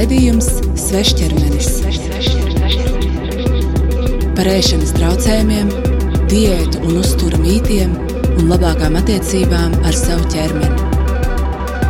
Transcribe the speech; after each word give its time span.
Raidījums 0.00 0.46
Svešķermenis 0.80 1.66
par 4.32 4.48
ēšanas 4.48 4.94
traucējumiem, 4.96 5.68
diētu 6.30 6.80
un 6.88 6.94
uzturu 7.02 7.36
mītiem 7.42 7.92
un 8.38 8.48
labākām 8.48 8.96
attiecībām 8.96 9.74
ar 9.84 9.98
savu 9.98 10.24
ķermeni. 10.32 10.86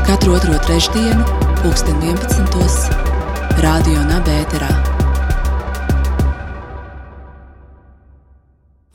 Katru 0.08 0.34
otro 0.40 0.58
trešdienu, 0.66 1.22
pulksten 1.60 2.02
11. 2.02 2.98
Radio 3.62 4.02
Nabērā. 4.10 4.72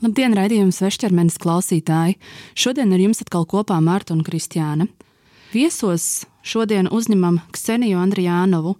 Labdien, 0.04 0.36
raidījums 0.36 0.82
Svešķermenis 0.82 1.40
klausītāji! 1.40 2.20
Šodien 2.52 2.92
ar 2.92 3.08
jums 3.08 3.24
atkal 3.24 3.48
kopā 3.48 3.80
Mārta 3.80 4.12
un 4.12 4.20
Kristiāna. 4.28 4.90
Viesos 5.56 6.26
šodien 6.44 6.88
uzņemam 6.92 7.38
Kseniju 7.54 7.96
Andrijānovu, 8.02 8.74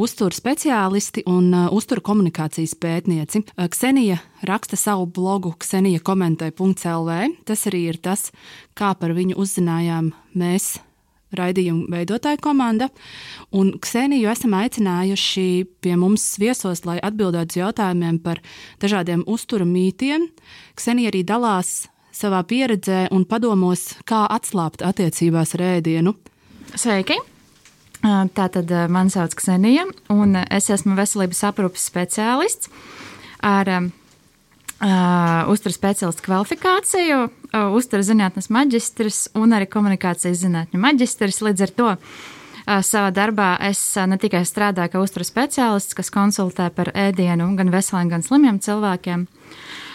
uzturu 0.00 0.32
speciālisti 0.32 1.26
un 1.28 1.50
uh, 1.52 1.66
uzturu 1.76 2.00
komunikācijas 2.06 2.72
pētnieci. 2.80 3.42
Uh, 3.42 3.66
Ksenija 3.68 4.16
raksta 4.48 4.78
savu 4.80 5.04
blogu 5.12 5.52
Ksenija 5.60 6.00
komentē.lv. 6.00 7.18
Tas 7.44 7.66
arī 7.68 7.82
ir 7.90 8.00
tas, 8.00 8.30
kā 8.78 8.94
par 8.96 9.12
viņu 9.18 9.36
uzzinājām 9.44 10.08
mēs. 10.32 10.78
Raidījuma 11.36 11.88
veidotāja 11.98 12.40
komanda, 12.44 12.88
un 13.56 13.74
Kseniju 13.80 14.32
esam 14.32 14.56
aicinājuši 14.56 15.46
pie 15.84 15.94
mums 16.00 16.26
viesos, 16.40 16.84
lai 16.88 16.98
atbildētu 17.00 17.56
uz 17.56 17.60
jautājumiem 17.60 18.20
par 18.24 18.40
dažādiem 18.80 19.24
uzturu 19.28 19.68
mītiem. 19.68 20.30
Ksenija 20.76 21.12
arī 21.12 21.24
dalās 21.28 21.90
savā 22.12 22.42
pieredzē 22.44 23.06
un 23.12 23.24
padomos, 23.28 23.94
kā 24.08 24.26
atslābt 24.30 24.84
attiecībās 24.84 25.56
ar 25.56 25.64
ēdienu. 25.76 26.14
Sveiki! 26.70 27.18
Tātad 28.02 28.70
mani 28.90 29.12
sauc 29.14 29.34
Ksenija, 29.38 29.84
un 30.10 30.34
es 30.42 30.66
esmu 30.74 30.96
veselības 30.98 31.42
aprūpes 31.46 31.84
speciālists 31.86 32.70
ar 33.46 33.70
uh, 34.82 35.50
uzturu 35.52 35.74
speciālistu 35.74 36.24
kvalifikāciju, 36.26 37.20
uh, 37.28 37.74
uzturu 37.76 38.06
zinātnes 38.06 38.50
maģistrs 38.54 39.28
un 39.38 39.54
arī 39.54 39.68
komunikācijas 39.70 40.42
zinātņu 40.42 40.82
maģistrs. 40.82 41.42
Līdz 41.46 41.66
ar 41.66 41.74
to 41.78 41.88
uh, 41.94 42.80
savā 42.82 43.12
darbā 43.14 43.52
es 43.68 43.82
ne 44.08 44.18
tikai 44.18 44.42
strādāju 44.48 44.94
kā 44.96 45.02
uzturu 45.02 45.26
speciālists, 45.28 45.94
kas 45.98 46.10
konsultē 46.14 46.72
par 46.74 46.90
ēdienu 46.94 47.52
gan 47.58 47.70
veseliem, 47.74 48.10
gan 48.16 48.26
slimiem 48.26 48.58
cilvēkiem, 48.62 49.28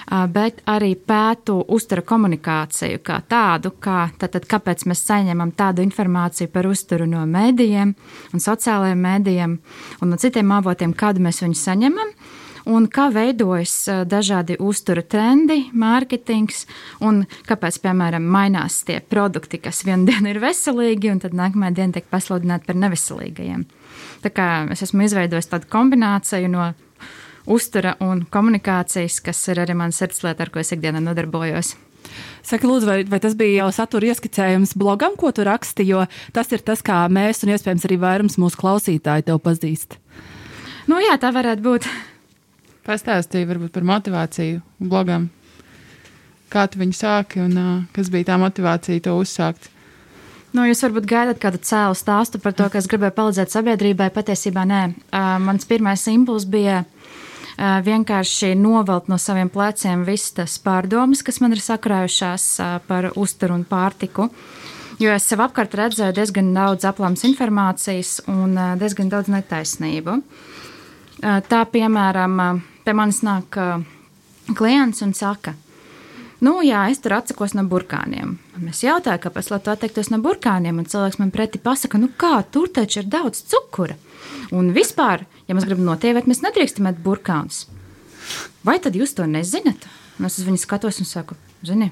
bet 0.07 0.61
arī 0.69 0.93
pētu 0.95 1.57
uzturu 1.73 2.03
komunikāciju 2.07 3.01
kā 3.03 3.19
tādu, 3.27 3.73
kā, 3.83 4.07
tātad, 4.19 4.47
kāpēc 4.47 4.85
mēs 4.87 5.03
saņemam 5.07 5.51
tādu 5.57 5.83
informāciju 5.83 6.51
par 6.53 6.69
uzturu 6.69 7.07
no 7.09 7.25
mēdījiem 7.27 7.93
un 8.33 8.43
sociālajiem 8.43 9.03
mēdījiem 9.03 9.55
un 10.01 10.13
no 10.13 10.19
citiem 10.21 10.51
avotiem, 10.55 10.95
kādu 10.95 11.23
mēs 11.27 11.43
viņu 11.43 11.59
saņemam. 11.59 12.13
Un 12.67 12.89
kā 12.91 13.05
veidojas 13.15 13.73
dažādi 14.11 14.57
uztura 14.59 14.99
trendi, 14.99 15.69
mārketings, 15.71 16.65
un 16.99 17.21
kāpēc, 17.47 17.77
piemēram, 17.85 18.25
mainās 18.27 18.81
tie 18.83 18.97
produkti, 18.99 19.61
kas 19.63 19.85
vienu 19.87 20.09
dienu 20.09 20.33
ir 20.33 20.41
veselīgi, 20.43 21.13
un 21.13 21.21
tad 21.23 21.37
nākamajā 21.37 21.77
dienā 21.77 21.95
tiek 21.95 22.09
pasludināti 22.11 22.67
par 22.67 22.79
neveselīgajiem. 22.83 23.63
Tā 24.25 24.33
kā 24.35 24.49
es 24.75 24.83
esmu 24.83 25.07
izveidojis 25.07 25.47
tādu 25.47 25.71
kombināciju 25.71 26.51
no 26.51 26.67
uztura 27.47 27.95
un 28.03 28.25
komunikācijas, 28.29 29.21
kas 29.23 29.41
ir 29.51 29.63
arī 29.63 29.75
mans 29.77 29.97
sirdslieta, 29.99 30.45
ar 30.45 30.51
ko 30.51 30.61
es 30.61 30.73
ikdienā 30.75 31.01
nodarbojos. 31.03 31.75
Saka, 32.45 32.67
lūdzu, 32.67 32.87
vai, 32.87 32.97
vai 33.07 33.19
tas 33.23 33.35
bija 33.37 33.63
jau 33.63 33.69
satura 33.75 34.11
ieskicējums 34.11 34.75
blogam, 34.79 35.17
ko 35.19 35.31
tu 35.35 35.43
raksti, 35.47 35.87
jo 35.89 36.05
tas 36.35 36.51
ir 36.55 36.63
tas, 36.65 36.83
kā 36.85 37.03
mēs 37.11 37.43
un 37.43 37.53
iespējams 37.55 37.87
arī 37.87 37.97
vairums 38.01 38.37
mūsu 38.39 38.59
klausītāji 38.61 39.27
tev 39.27 39.41
pazīst? 39.43 39.97
Nu 40.87 41.01
jā, 41.03 41.17
tā 41.19 41.33
varētu 41.35 41.65
būt. 41.65 41.87
Pastāstīja 42.87 43.49
varbūt 43.49 43.73
par 43.75 43.87
motivāciju 43.87 44.61
blogam. 44.79 45.27
Kā 46.47 46.63
tu 46.71 46.79
viņu 46.79 46.95
sāki 46.95 47.41
un 47.43 47.57
uh, 47.59 47.73
kas 47.91 48.07
bija 48.11 48.29
tā 48.29 48.37
motivācija 48.39 49.03
to 49.03 49.17
uzsākt? 49.19 49.67
Nu, 50.55 50.63
jūs 50.63 50.79
varbūt 50.85 51.09
gaidat 51.09 51.41
kādu 51.43 51.59
cēlu 51.59 51.97
stāstu 51.99 52.39
par 52.39 52.55
to, 52.55 52.69
ka 52.71 52.79
es 52.79 52.87
gribēju 52.87 53.17
palīdzēt 53.17 53.51
sabiedrībai. 53.51 54.07
Patiesībā 54.15 54.63
nē. 54.63 54.83
Uh, 55.11 55.35
mans 55.43 55.67
pirmais 55.67 56.07
impulss 56.07 56.47
bija 56.47 56.85
uh, 56.85 56.96
vienkārši 57.57 58.53
novelt 58.55 59.07
no 59.09 59.17
saviem 59.17 59.49
pleciem 59.49 60.05
visas 60.05 60.35
tās 60.37 60.57
pārdomas, 60.61 61.23
kas 61.25 61.41
man 61.41 61.55
ir 61.55 61.61
sakrājušās 61.63 62.47
par 62.87 63.11
uzturu 63.15 63.57
un 63.57 63.65
pārtiku. 63.65 64.29
Jo 65.01 65.13
es 65.13 65.27
sev 65.29 65.43
apkārt 65.45 65.75
redzēju 65.77 66.15
diezgan 66.17 66.53
daudz 66.55 66.85
aplams 66.89 67.25
informācijas 67.25 68.19
un 68.33 68.57
diezgan 68.81 69.09
daudz 69.13 69.29
netaisnību. 69.29 70.17
Tā 71.21 71.61
piemēram, 71.73 72.41
pie 72.85 72.97
manis 72.97 73.23
nāk 73.25 73.57
klients 74.57 75.01
un 75.05 75.13
saka, 75.17 75.53
Nu, 76.37 76.59
jā, 76.61 76.83
es 76.91 76.99
tur 77.01 77.15
atsakos 77.17 77.55
no 77.57 77.63
burkāniem. 77.65 78.35
Un 78.59 78.69
es 78.69 78.83
jautāju, 78.85 79.23
kāpēc 79.23 79.47
tu 79.49 79.71
atteiktos 79.71 80.11
no 80.13 80.19
burkāniem, 80.21 80.77
un 80.77 80.85
cilvēks 80.85 81.17
man 81.17 81.31
pretī 81.33 81.57
pasaka, 81.61 81.97
nu 81.97 82.11
kā, 82.13 82.43
tur 82.53 82.69
taču 82.69 83.01
ir 83.01 83.09
daudz 83.09 83.41
cukura. 83.49 83.97
Un 84.53 84.69
vispār, 84.75 85.25
ja 85.47 85.55
mēs 85.55 85.67
gribam 85.67 85.87
notievēt, 85.87 86.27
mēs 86.29 86.43
nedrīkstam 86.45 86.89
ēst 86.91 87.03
burkānus. 87.05 87.63
Vai 88.67 88.77
tad 88.83 88.97
jūs 88.99 89.15
to 89.17 89.27
nezināt? 89.29 89.87
Un 90.17 90.27
es 90.27 90.39
uz 90.39 90.47
viņu 90.47 90.59
skatos 90.59 90.99
un 90.99 91.07
saku, 91.07 91.37
zini, 91.65 91.91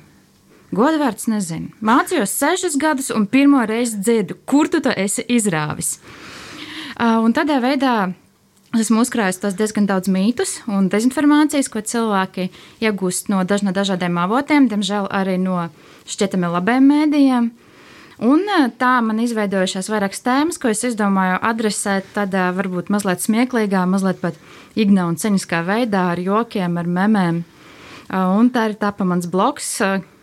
godvārds 0.76 1.30
nezinu. 1.32 1.72
Mācījos 1.86 2.34
sešas 2.36 2.78
gadus 2.82 3.12
un 3.16 3.28
pirmo 3.30 3.62
reizi 3.70 4.02
dziedu, 4.02 4.38
kur 4.50 4.70
tu 4.72 4.82
to 4.84 4.92
esi 4.92 5.24
izrāvis. 5.30 5.96
Un 7.00 7.36
tādā 7.36 7.60
veidā 7.64 8.14
esmu 8.76 9.04
uzkrājis 9.06 9.40
tos 9.44 9.56
diezgan 9.60 9.88
daudz 9.88 10.10
mītus 10.12 10.58
un 10.68 10.90
dezinformācijas, 10.92 11.70
ko 11.72 11.84
cilvēki 11.86 12.50
iegūst 12.84 13.30
no 13.32 13.44
daž, 13.48 13.64
no 13.68 13.76
dažādiem 13.76 14.18
avotiem, 14.20 14.68
diemžēl 14.72 15.08
arī 15.14 15.38
no 15.40 15.70
šķietami 16.10 16.52
labiem 16.52 16.90
mēdījiem. 16.92 17.52
Un 18.24 18.46
e, 18.48 18.60
tā 18.80 18.94
man 19.04 19.20
izveidojušās 19.20 19.90
vairākas 19.92 20.24
tēmas, 20.24 20.60
ko 20.62 20.70
es 20.72 20.86
izdomāju 20.88 21.36
adresēt 21.44 22.08
tādā 22.16 22.48
varbūt 22.56 22.88
mazliet 22.94 23.24
smieklīgā, 23.26 23.82
mazliet 23.92 24.22
pat 24.22 24.40
igna 24.80 25.10
un 25.10 25.18
ceņiskā 25.20 25.60
veidā, 25.68 26.06
ar 26.14 26.22
jokiem, 26.24 26.78
ar 26.80 26.88
memēm. 26.88 27.42
E, 27.44 28.22
un 28.40 28.52
tā 28.56 28.70
ir 28.70 28.78
tapa 28.80 29.04
mans 29.08 29.28
blogs, 29.28 29.68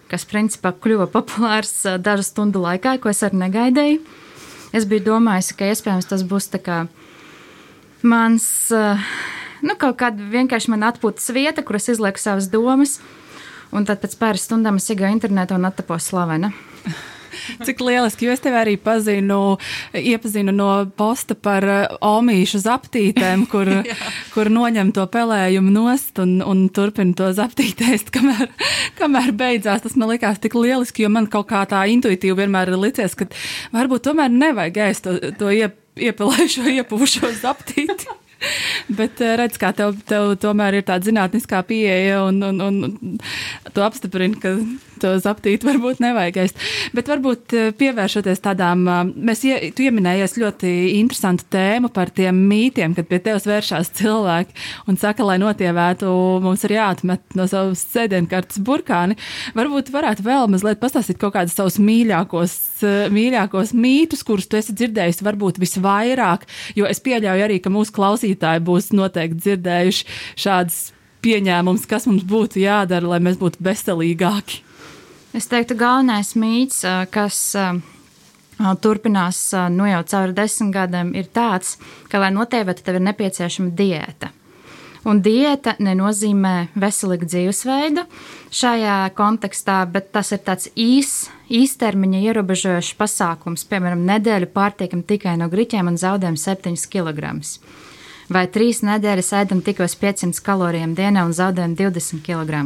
kas 0.09 0.25
principā 0.29 0.73
kļuva 0.73 1.11
populārs 1.13 1.83
dažu 2.01 2.25
stundu 2.25 2.65
laikā, 2.65 2.97
ko 3.03 3.13
es 3.13 3.21
arī 3.27 3.45
negaidīju. 3.45 4.01
Es 4.73 4.89
biju 4.89 5.11
domājis, 5.11 5.53
ka 5.53 5.69
iespējams 5.69 6.09
tas 6.09 6.25
būs 6.25 6.49
tā 6.55 6.63
kā 6.65 6.79
mans, 8.09 8.47
nu, 8.73 9.75
kaut 9.77 9.99
kāda 10.01 10.33
vienkārši 10.33 10.73
man 10.73 10.89
atpūtas 10.89 11.29
vieta, 11.37 11.61
kur 11.61 11.77
es 11.77 11.91
izlieku 11.93 12.21
savas 12.23 12.49
domas. 12.49 13.03
Un 13.73 13.85
tad 13.89 14.01
pēc 14.01 14.17
pāris 14.21 14.49
stundām 14.49 14.81
es 14.81 14.89
iegāju 14.89 15.17
internetā 15.17 15.57
un 15.57 15.69
attapos 15.69 16.09
slavena. 16.09 16.53
Cik 17.67 17.83
lieliski, 17.85 18.27
jo 18.27 18.37
es 18.37 18.43
tevi 18.43 18.59
arī 18.59 18.77
pazinu, 18.81 19.57
iepazinu 19.97 20.55
no 20.55 20.71
posta 20.97 21.37
par 21.39 21.67
uh, 21.67 21.97
omīšu 22.05 22.63
zaptītēm, 22.65 23.47
kur, 23.53 23.71
kur 24.35 24.53
noņem 24.53 24.93
to 24.97 25.07
pelējumu 25.13 25.75
nost 25.75 26.23
un, 26.23 26.39
un 26.47 26.67
turpina 26.75 27.17
to 27.19 27.33
zaptītēst, 27.37 28.13
kamēr, 28.17 28.49
kamēr 29.01 29.33
beidzās. 29.37 29.85
Tas 29.85 29.99
man 29.99 30.13
likās 30.15 30.43
tik 30.43 30.57
lieliski, 30.59 31.07
jo 31.07 31.13
man 31.13 31.29
kaut 31.33 31.51
kā 31.53 31.65
tā 31.71 31.85
intuitīvi 31.93 32.43
vienmēr 32.43 32.73
ir 32.73 32.81
licies, 32.81 33.17
ka 33.19 33.29
varbūt 33.75 34.09
tomēr 34.09 34.33
nevajag 34.33 34.83
ēst 34.89 35.07
to, 35.07 35.19
to 35.41 35.55
iep, 35.55 35.79
iepilējušo, 36.01 36.67
iepūšo 36.79 37.33
zaptīti. 37.43 38.19
Bet 38.93 39.21
eh, 39.23 39.37
redz, 39.39 39.59
kā 39.61 39.71
tev, 39.77 39.97
tev 40.09 40.35
tomēr 40.43 40.81
ir 40.81 40.87
tāda 40.89 41.07
zinātniskā 41.07 41.63
pieeja, 41.69 42.23
un, 42.27 42.43
un, 42.43 42.63
un 42.67 43.19
tu 43.75 43.85
apstiprini, 43.85 44.39
ka 44.43 44.57
to 45.03 45.13
zaptīt 45.23 45.65
varbūt 45.69 46.03
nevajag 46.03 46.41
ēst. 46.45 46.63
Bet 46.97 47.11
varbūt 47.11 47.57
eh, 47.57 47.71
pievēršoties 47.79 48.43
tādām, 48.45 48.85
eh, 48.87 49.03
mēs, 49.31 49.45
ie, 49.49 49.73
tu 49.77 49.87
ieminējies 49.87 50.39
ļoti 50.41 50.73
interesantu 50.99 51.49
tēmu 51.53 51.93
par 51.95 52.13
tiem 52.15 52.39
mītiem, 52.51 52.97
kad 52.97 53.09
pie 53.11 53.21
tevis 53.25 53.49
vēršās 53.49 53.93
cilvēki 53.99 54.57
un 54.91 55.01
saka, 55.01 55.27
lai 55.27 55.39
notievētu, 55.43 56.13
mums 56.45 56.65
ir 56.67 56.77
jāatmet 56.79 57.37
no 57.39 57.49
savas 57.51 57.85
sēdienkartes 57.93 58.63
burkāni. 58.65 59.19
Varbūt 59.59 59.93
varētu 59.95 60.27
vēl 60.27 60.49
mazliet 60.53 60.81
pastāstīt 60.83 61.21
kaut 61.21 61.37
kādus 61.37 61.57
savus 61.59 61.79
mīļākos, 61.83 62.57
mīļākos 63.13 63.75
mītus, 63.79 64.25
kurus 64.27 64.49
tu 64.51 64.59
esi 64.61 64.75
dzirdējis 64.77 65.23
varbūt 65.27 65.61
visvairāk, 65.63 66.49
jo 66.79 66.89
es 66.89 67.03
pieļauju 67.05 67.47
arī, 67.47 67.61
ka 67.63 67.73
mūsu 67.73 67.95
klausītāji 67.97 68.65
būs 68.67 68.93
noteikti 68.97 69.41
dzirdējuši 69.47 70.19
šādas 70.43 70.83
pieņēmums, 71.23 71.87
kas 71.91 72.09
mums 72.11 72.27
būtu 72.29 72.63
jādara, 72.63 73.15
lai 73.15 73.23
mēs 73.23 73.39
būtu 73.41 73.63
veselīgāki. 73.63 74.63
Es 75.33 75.47
teiktu, 75.49 75.79
galvenais 75.81 76.35
mīts, 76.37 76.83
kas 77.09 77.39
turpinās 78.85 79.39
nu 79.73 79.87
jau 79.89 80.03
cauri 80.11 80.37
desmit 80.37 80.75
gadiem, 80.75 81.15
ir 81.17 81.31
tāds, 81.33 81.79
ka, 82.13 82.21
lai 82.21 82.29
notievētu, 82.37 82.85
tev 82.85 82.99
ir 82.99 83.07
nepieciešama 83.09 83.73
diēta. 83.79 84.29
Un 85.09 85.19
diēta 85.19 85.75
nenozīmē 85.83 86.69
veselīgu 86.79 87.27
dzīvesveidu 87.27 88.05
šajā 88.55 88.99
kontekstā, 89.19 89.81
bet 89.91 90.13
tas 90.15 90.31
ir 90.37 90.45
tāds 90.45 90.69
īs, 90.79 91.31
īstermiņa 91.51 92.21
ierobežojošs 92.29 92.93
pasākums. 93.01 93.65
Piemēram, 93.73 94.05
nedēļu 94.07 94.53
pārtiekam 94.55 95.03
tikai 95.03 95.35
no 95.41 95.49
griķiem 95.51 95.91
un 95.91 95.99
zaudējam 95.99 96.39
7 96.39 96.77
kg. 96.93 97.33
Vai 98.33 98.47
trīs 98.53 98.85
nedēļas 98.87 99.33
ēdam 99.41 99.65
tikai 99.65 99.89
500 99.91 100.45
kalorijām 100.45 100.95
dienā 100.95 101.25
un 101.27 101.35
zaudējam 101.35 101.75
20 101.81 102.23
kg. 102.23 102.63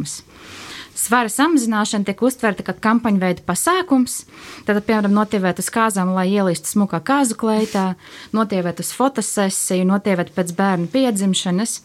Svara 0.97 1.29
samazināšana 1.29 2.09
tiek 2.09 2.23
uztverta 2.25 2.65
kā 2.65 2.73
kampaņu 2.73 3.21
veida 3.21 3.43
pasākums. 3.45 4.23
Tad, 4.65 4.81
piemēram, 4.87 5.13
notievēt 5.13 5.61
uz 5.61 5.69
kāzām, 5.73 6.15
lai 6.17 6.31
ielīstu 6.33 6.73
smukā 6.73 7.03
kāzu 7.05 7.37
kleitā, 7.37 7.91
notievēt 8.33 8.81
uz 8.81 8.95
fotosesiju, 8.97 9.85
notievēt 9.91 10.33
pēc 10.37 10.55
bērnu 10.57 10.89
piedzimšanas. 10.95 11.83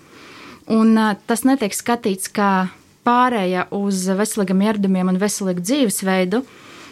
Un 0.71 0.95
tas 1.27 1.43
netiek 1.43 1.75
skatīts 1.75 2.31
kā 2.31 2.69
pārēja 3.03 3.67
uz 3.75 4.05
veselīgiem 4.15 4.63
ieradumiem 4.69 5.11
un 5.11 5.19
veselīgu 5.19 5.63
dzīvesveidu. 5.65 6.45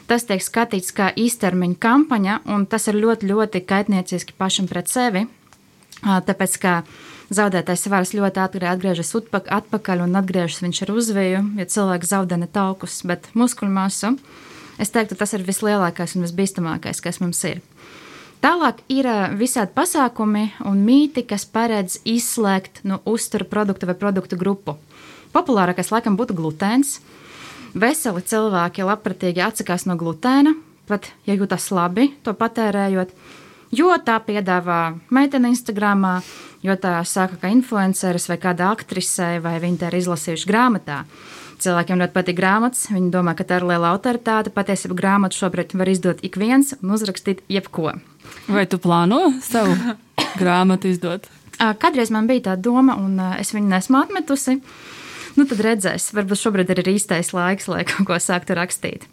Tas 0.09 0.25
tiek 0.25 0.41
skatīts 0.43 0.91
kā 0.97 1.11
īstermiņa 1.15 1.77
kampaņa, 1.79 2.39
un 2.51 2.65
tas 2.67 2.89
ir 2.89 2.97
ļoti, 2.99 3.29
ļoti 3.29 3.63
kaitnieciski 3.69 4.35
pašam 4.35 4.67
pret 4.67 4.89
sevi. 4.91 5.27
Tāpēc, 6.03 6.55
ka 6.59 6.81
zaudētais 7.33 7.85
svars 7.85 8.13
ļoti 8.17 8.41
ātri 8.41 8.67
atgriežas 8.69 9.13
atpakaļ 9.13 10.05
un 10.05 10.19
atgriežas 10.19 10.63
viņš 10.65 10.83
ar 10.85 10.93
uzvēju, 10.95 11.41
ja 11.61 11.65
cilvēks 11.65 12.11
zaudē 12.13 12.39
ne 12.41 12.47
taukus, 12.47 13.01
bet 13.05 13.29
muskuļu 13.33 13.71
masu. 13.73 14.15
Es 14.79 14.93
teiktu, 14.95 15.17
tas 15.19 15.33
ir 15.35 15.43
vislielākais 15.43 16.15
un 16.15 16.23
visbīstamākais, 16.23 17.01
kas 17.03 17.19
mums 17.19 17.41
ir. 17.43 17.59
Tālāk 18.39 18.79
ir 18.87 19.07
visādi 19.35 19.73
pasākumi 19.75 20.45
un 20.63 20.79
mīti, 20.87 21.25
kas 21.27 21.43
paredz 21.43 21.97
izslēgt 22.07 22.85
no 22.87 23.01
uzturu 23.03 23.43
produktu 23.43 23.89
vai 23.89 23.97
produktu 23.99 24.39
grupu. 24.39 24.77
Populārākais 25.35 25.91
laikam 25.91 26.15
būtu 26.17 26.37
glutēns. 26.37 27.01
Veseli 27.75 28.23
cilvēki 28.25 28.87
labprātīgi 28.87 29.43
atsakās 29.43 29.83
no 29.85 29.97
glutēna, 29.99 30.55
pat 30.87 31.11
ja 31.27 31.35
jūtas 31.35 31.67
labi 31.75 32.07
to 32.23 32.33
patērējot, 32.33 33.11
jo 33.71 33.89
tā 34.05 34.19
piedāvā 34.23 34.99
meitene 35.13 35.51
Instagram, 35.53 36.05
jo 36.65 36.75
tā 36.79 36.99
saka, 37.05 37.39
ka 37.41 37.51
influenceris 37.53 38.29
vai 38.31 38.39
kāda 38.41 38.71
aktrise 38.73 39.37
vai 39.43 39.57
viņi 39.61 39.81
tā 39.81 39.91
ir 39.91 39.99
izlasījuši 40.01 40.49
grāmatā. 40.49 41.03
Cilvēkiem 41.59 41.99
ļoti 41.99 42.15
patīk 42.15 42.37
grāmatas, 42.37 42.85
viņi 42.87 43.09
domā, 43.11 43.33
ka 43.35 43.43
tā 43.43 43.57
ir 43.59 43.65
liela 43.67 43.91
autoritāte. 43.91 44.51
Patiesībā 44.55 44.95
grāmatu 44.95 45.35
šobrīd 45.41 45.75
var 45.75 45.91
izdot 45.91 46.21
ik 46.23 46.39
viens 46.39 46.71
un 46.77 46.93
uzrakstīt 46.95 47.43
jebko. 47.51 47.97
Vai 48.47 48.63
tu 48.69 48.79
plāno 48.79 49.25
savu 49.43 49.75
grāmatu 50.41 50.87
izdot? 50.93 51.27
Kadreiz 51.59 52.13
man 52.15 52.29
bija 52.29 52.51
tā 52.51 52.55
doma, 52.55 52.95
un 52.95 53.19
es 53.35 53.51
viņu 53.51 53.67
nesmu 53.73 53.99
atmetusi. 53.99 54.61
Nu, 55.35 55.45
tad 55.47 55.59
redzēs, 55.63 56.09
varbūt 56.15 56.39
šobrīd 56.39 56.71
ir 56.71 56.93
īstais 56.95 57.33
laiks, 57.35 57.67
lai 57.71 57.83
kaut 57.89 58.07
ko 58.07 58.19
sāktu 58.23 58.55
rakstīt. 58.55 59.09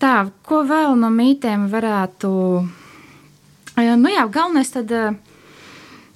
Tā, 0.00 0.30
ko 0.48 0.64
vēl 0.68 0.96
no 1.00 1.12
mītiem 1.12 1.68
varētu. 1.72 2.32
Nu 3.76 4.10
jā, 4.12 4.26
galvenais 4.30 4.70
tad. 4.74 4.92
Uh, 4.92 5.34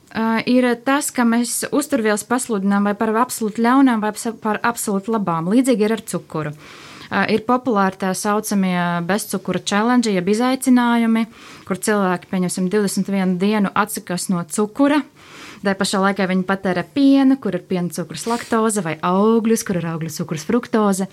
Uh, 0.09 0.39
ir 0.49 0.65
tas, 0.89 1.11
ka 1.13 1.21
mēs 1.29 1.67
uzturvielas 1.69 2.23
pasludinām 2.25 2.87
vai 2.89 2.95
par 2.97 3.11
absolūti 3.13 3.61
ļaunām, 3.61 4.01
vai 4.01 4.15
par 4.41 4.57
absolūti 4.65 5.13
labām. 5.13 5.51
Līdzīgi 5.53 5.85
ir 5.85 5.93
ar 5.99 6.01
cukuru. 6.01 6.55
Uh, 7.09 7.27
ir 7.29 7.43
populāri 7.45 8.01
tā 8.01 8.15
saucamie 8.17 9.05
bezcukura 9.05 9.61
challenge, 9.61 10.09
jeb 10.09 10.31
izaicinājumi, 10.33 11.27
kur 11.69 11.81
cilvēki, 11.85 12.31
pieņemsim, 12.33 12.71
21 12.73 13.37
dienu 13.43 13.75
atsakās 13.77 14.31
no 14.33 14.41
cukura. 14.49 15.03
Tā 15.61 15.77
pašā 15.77 16.01
laikā 16.01 16.25
viņi 16.31 16.49
patērē 16.49 16.87
pienu, 16.97 17.37
kur 17.37 17.59
ir 17.59 17.69
piena 17.69 17.93
cukurs, 17.93 18.25
laktoze 18.31 18.81
vai 18.81 18.97
augļus, 19.05 19.67
kur 19.69 19.77
ir 19.83 19.91
augļu 19.93 20.15
cukurs, 20.17 20.49
fruktoze. 20.49 21.11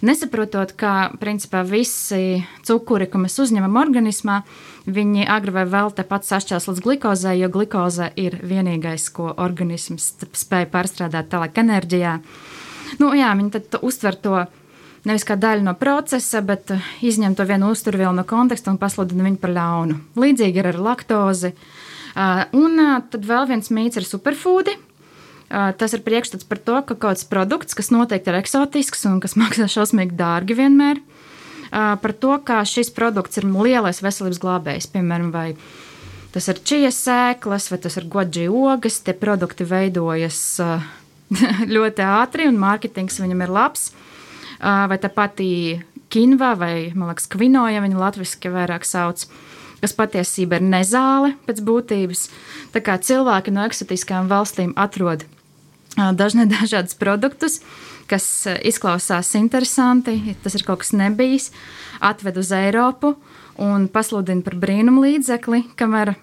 Nesaprotot, 0.00 0.72
ka 0.78 1.12
principā 1.20 1.60
visi 1.66 2.40
cukuri, 2.64 3.06
ko 3.10 3.20
mēs 3.22 3.36
uzņemam 3.44 3.76
organismā, 3.82 4.40
viņi 4.86 5.28
agri 5.30 5.54
vai 5.54 5.66
vēl 5.68 5.92
tepat 5.94 6.26
sašķels 6.26 6.70
līdz 6.70 6.82
glikozē, 6.86 7.34
jo 7.38 7.50
glikoze 7.52 8.08
ir 8.16 8.38
vienīgais, 8.40 9.10
ko 9.14 9.28
organisms 9.36 10.14
spēj 10.32 10.66
pārstrādāt 10.72 11.28
tālāk 11.30 11.60
enerģijā. 11.62 12.16
Nu, 12.98 13.12
jā, 13.16 13.30
viņi 13.36 13.54
tad 13.54 13.78
uztver 13.82 14.18
to 14.20 14.40
nevis 15.08 15.24
kā 15.26 15.36
daļu 15.38 15.64
no 15.66 15.74
procesa, 15.78 16.42
bet 16.46 16.72
izņem 17.02 17.34
to 17.38 17.46
vienu 17.48 17.72
uzturvielu 17.74 18.14
no 18.16 18.24
konteksta 18.28 18.72
un 18.72 18.80
pasludina 18.80 19.26
viņu 19.26 19.40
par 19.42 19.54
ļaunu. 19.56 19.98
Līdzīgi 20.18 20.62
ir 20.62 20.72
ar 20.72 20.80
laktozi. 20.90 21.52
Un 22.58 22.82
tad 23.10 23.24
vēl 23.26 23.48
viens 23.48 23.70
mīts 23.72 23.98
ir 23.98 24.06
superfoodi, 24.06 24.76
Tas 25.52 25.92
ir 25.92 26.00
priekšstats 26.00 26.46
par 26.48 26.56
to, 26.64 26.78
ka 26.80 26.94
kaut 26.94 27.02
kāds 27.02 27.26
produkts, 27.28 27.76
kas 27.76 27.90
noteikti 27.92 28.32
ir 28.32 28.38
eksotisks 28.38 29.04
un 29.10 29.18
kas 29.20 29.36
maksā 29.40 29.68
šausmīgi 29.68 30.16
dārgi 30.16 30.56
vienmēr, 30.56 31.02
par 31.72 32.14
to, 32.16 32.38
ka 32.40 32.62
šis 32.68 32.92
produkts 32.96 33.40
ir 33.40 33.48
lielais 33.48 34.00
veselības 34.00 34.40
glābējs, 34.40 34.88
piemēram, 34.94 35.28
vai 35.34 35.52
tas 36.32 36.48
ir 36.48 36.62
čijas 36.64 37.02
sēklas, 37.04 37.68
vai 37.68 37.80
tas 37.84 37.98
ir 38.00 38.08
godži 38.08 38.46
ogas, 38.48 39.02
tie 39.04 39.12
produkti 39.12 39.68
veidojas 39.68 40.40
ļoti 41.76 42.08
ātri 42.08 42.48
un 42.48 42.60
mārketings 42.60 43.20
viņam 43.20 43.44
ir 43.44 43.52
labs. 43.52 43.90
Vai 44.62 44.96
tā 45.02 45.10
pati 45.12 45.82
kinva 46.12 46.52
vai, 46.56 46.92
man 46.94 47.10
liekas, 47.10 47.26
kvinoja, 47.28 47.82
viņa 47.82 47.98
latviski 47.98 48.52
vairāk 48.52 48.88
sauc 48.88 49.26
kas 49.82 49.96
patiesībā 49.98 50.60
ir 50.60 50.66
nezāle 50.70 51.32
pēc 51.42 51.60
būtības. 51.66 52.28
Tā 52.70 52.84
kā 52.86 52.94
cilvēki 53.02 53.50
no 53.50 53.64
eksotiskām 53.66 54.28
valstīm 54.30 54.76
atrod 54.78 55.26
dažne 55.96 56.46
dažādus 56.54 56.96
produktus, 56.98 57.60
kas 58.10 58.46
izklausās 58.64 59.34
interesanti, 59.38 60.36
tas 60.42 60.56
ir 60.58 60.66
kaut 60.66 60.82
kas 60.82 60.92
nebijis, 60.96 61.50
atved 62.00 62.40
uz 62.40 62.52
Eiropu 62.56 63.16
un 63.62 63.88
pasludina 63.92 64.44
par 64.44 64.56
brīnumu 64.60 65.04
līdzekli, 65.04 65.64
kamēr 65.76 66.14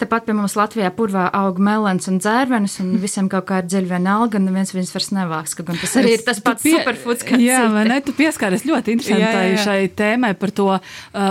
Tepat 0.00 0.24
pie 0.24 0.34
mums 0.36 0.54
Latvijā 0.56 0.88
purvā 0.96 1.26
aug 1.36 1.58
melns 1.60 2.08
un 2.08 2.16
dzērvenes, 2.22 2.78
un 2.80 2.94
visiem 3.02 3.28
kaut 3.32 3.44
kā 3.50 3.58
ir 3.60 3.68
dziļi 3.68 3.90
viena 3.90 4.14
alga, 4.20 4.40
un 4.40 4.46
neviens 4.48 4.72
viņus 4.72 4.94
vairs 4.96 5.10
nevāks. 5.12 5.56
Tas 5.60 5.96
arī 6.00 6.14
ir 6.16 6.24
tas 6.24 6.40
pats 6.44 6.64
pie... 6.64 6.72
superfoods, 6.78 7.26
kas 7.28 7.44
jā, 7.44 7.60
citi. 7.66 7.84
ne, 7.90 7.98
tu 8.06 8.14
pieskāries 8.16 8.64
ļoti 8.68 8.96
interesantai 8.96 9.60
šai 9.60 9.78
tēmai 9.98 10.32
par 10.40 10.54
to 10.56 10.70
uh, 10.72 10.80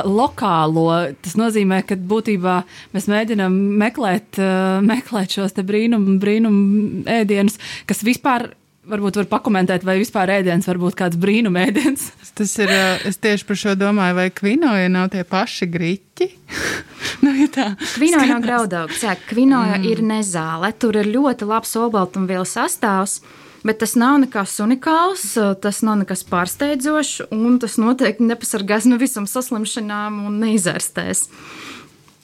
lokālo. 0.05 0.85
Tas 1.25 1.33
nozīmē, 1.39 1.81
ka 1.89 1.97
būtībā 1.97 2.59
mēs 2.93 3.09
mēģinām 3.09 3.57
meklēt, 3.81 4.37
uh, 4.37 4.77
meklēt 4.85 5.39
šos 5.39 5.57
brīnumu, 5.59 6.19
brīnumu 6.21 7.03
ēdienus, 7.19 7.57
kas 7.89 8.05
vispār 8.05 8.51
varbūt 8.89 9.19
var 9.21 9.27
pakomentēt, 9.31 9.85
vai 9.87 9.99
vispār 10.01 10.33
ēdiens 10.39 10.67
var 10.69 10.79
būt 10.81 10.97
kāds 10.99 11.19
brīnumēdiens. 11.21 12.05
Tas 12.37 12.53
ir, 12.61 12.71
es 13.07 13.19
tieši 13.21 13.47
par 13.47 13.59
šo 13.61 13.75
domāju, 13.79 14.17
vai 14.19 14.29
kvinoja 14.33 14.91
nav 14.91 15.11
tie 15.13 15.25
paši 15.27 15.69
griķi? 15.71 16.29
nu, 17.25 17.35
ja 17.39 17.49
tā. 17.53 17.67
Kvinoja 17.95 18.31
nav 18.33 18.45
graudaugs, 18.45 19.03
jā, 19.05 19.15
kvinoja 19.29 19.77
mm. 19.79 19.89
ir 19.91 20.03
nezāle, 20.05 20.73
tur 20.79 20.99
ir 20.99 21.11
ļoti 21.11 21.49
labs 21.49 21.75
olbaltumvielu 21.79 22.47
sastāvs. 22.47 23.21
Bet 23.59 23.81
tas 23.81 23.91
nav 23.99 24.21
nekas 24.21 24.53
unikāls, 24.63 25.33
tas 25.59 25.81
nav 25.83 25.97
nekas 25.99 26.21
pārsteidzošs, 26.29 27.25
un 27.35 27.57
tas 27.59 27.75
noteikti 27.75 28.23
nepasargās 28.23 28.87
no 28.87 28.95
visām 29.01 29.27
saslimšanām 29.27 30.21
un 30.29 30.37
neizārstēs. 30.45 31.25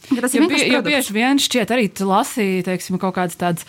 Tas 0.05 0.35
ir 0.37 0.45
bie, 0.49 0.59
jo 0.69 0.81
bieži 0.85 1.15
vien 1.15 1.39
šķiet, 1.41 1.73
arī 1.73 1.87
lasīju, 1.89 2.65
teiksim, 2.67 2.99
kaut 3.01 3.15
kādas 3.17 3.39
tādas, 3.39 3.65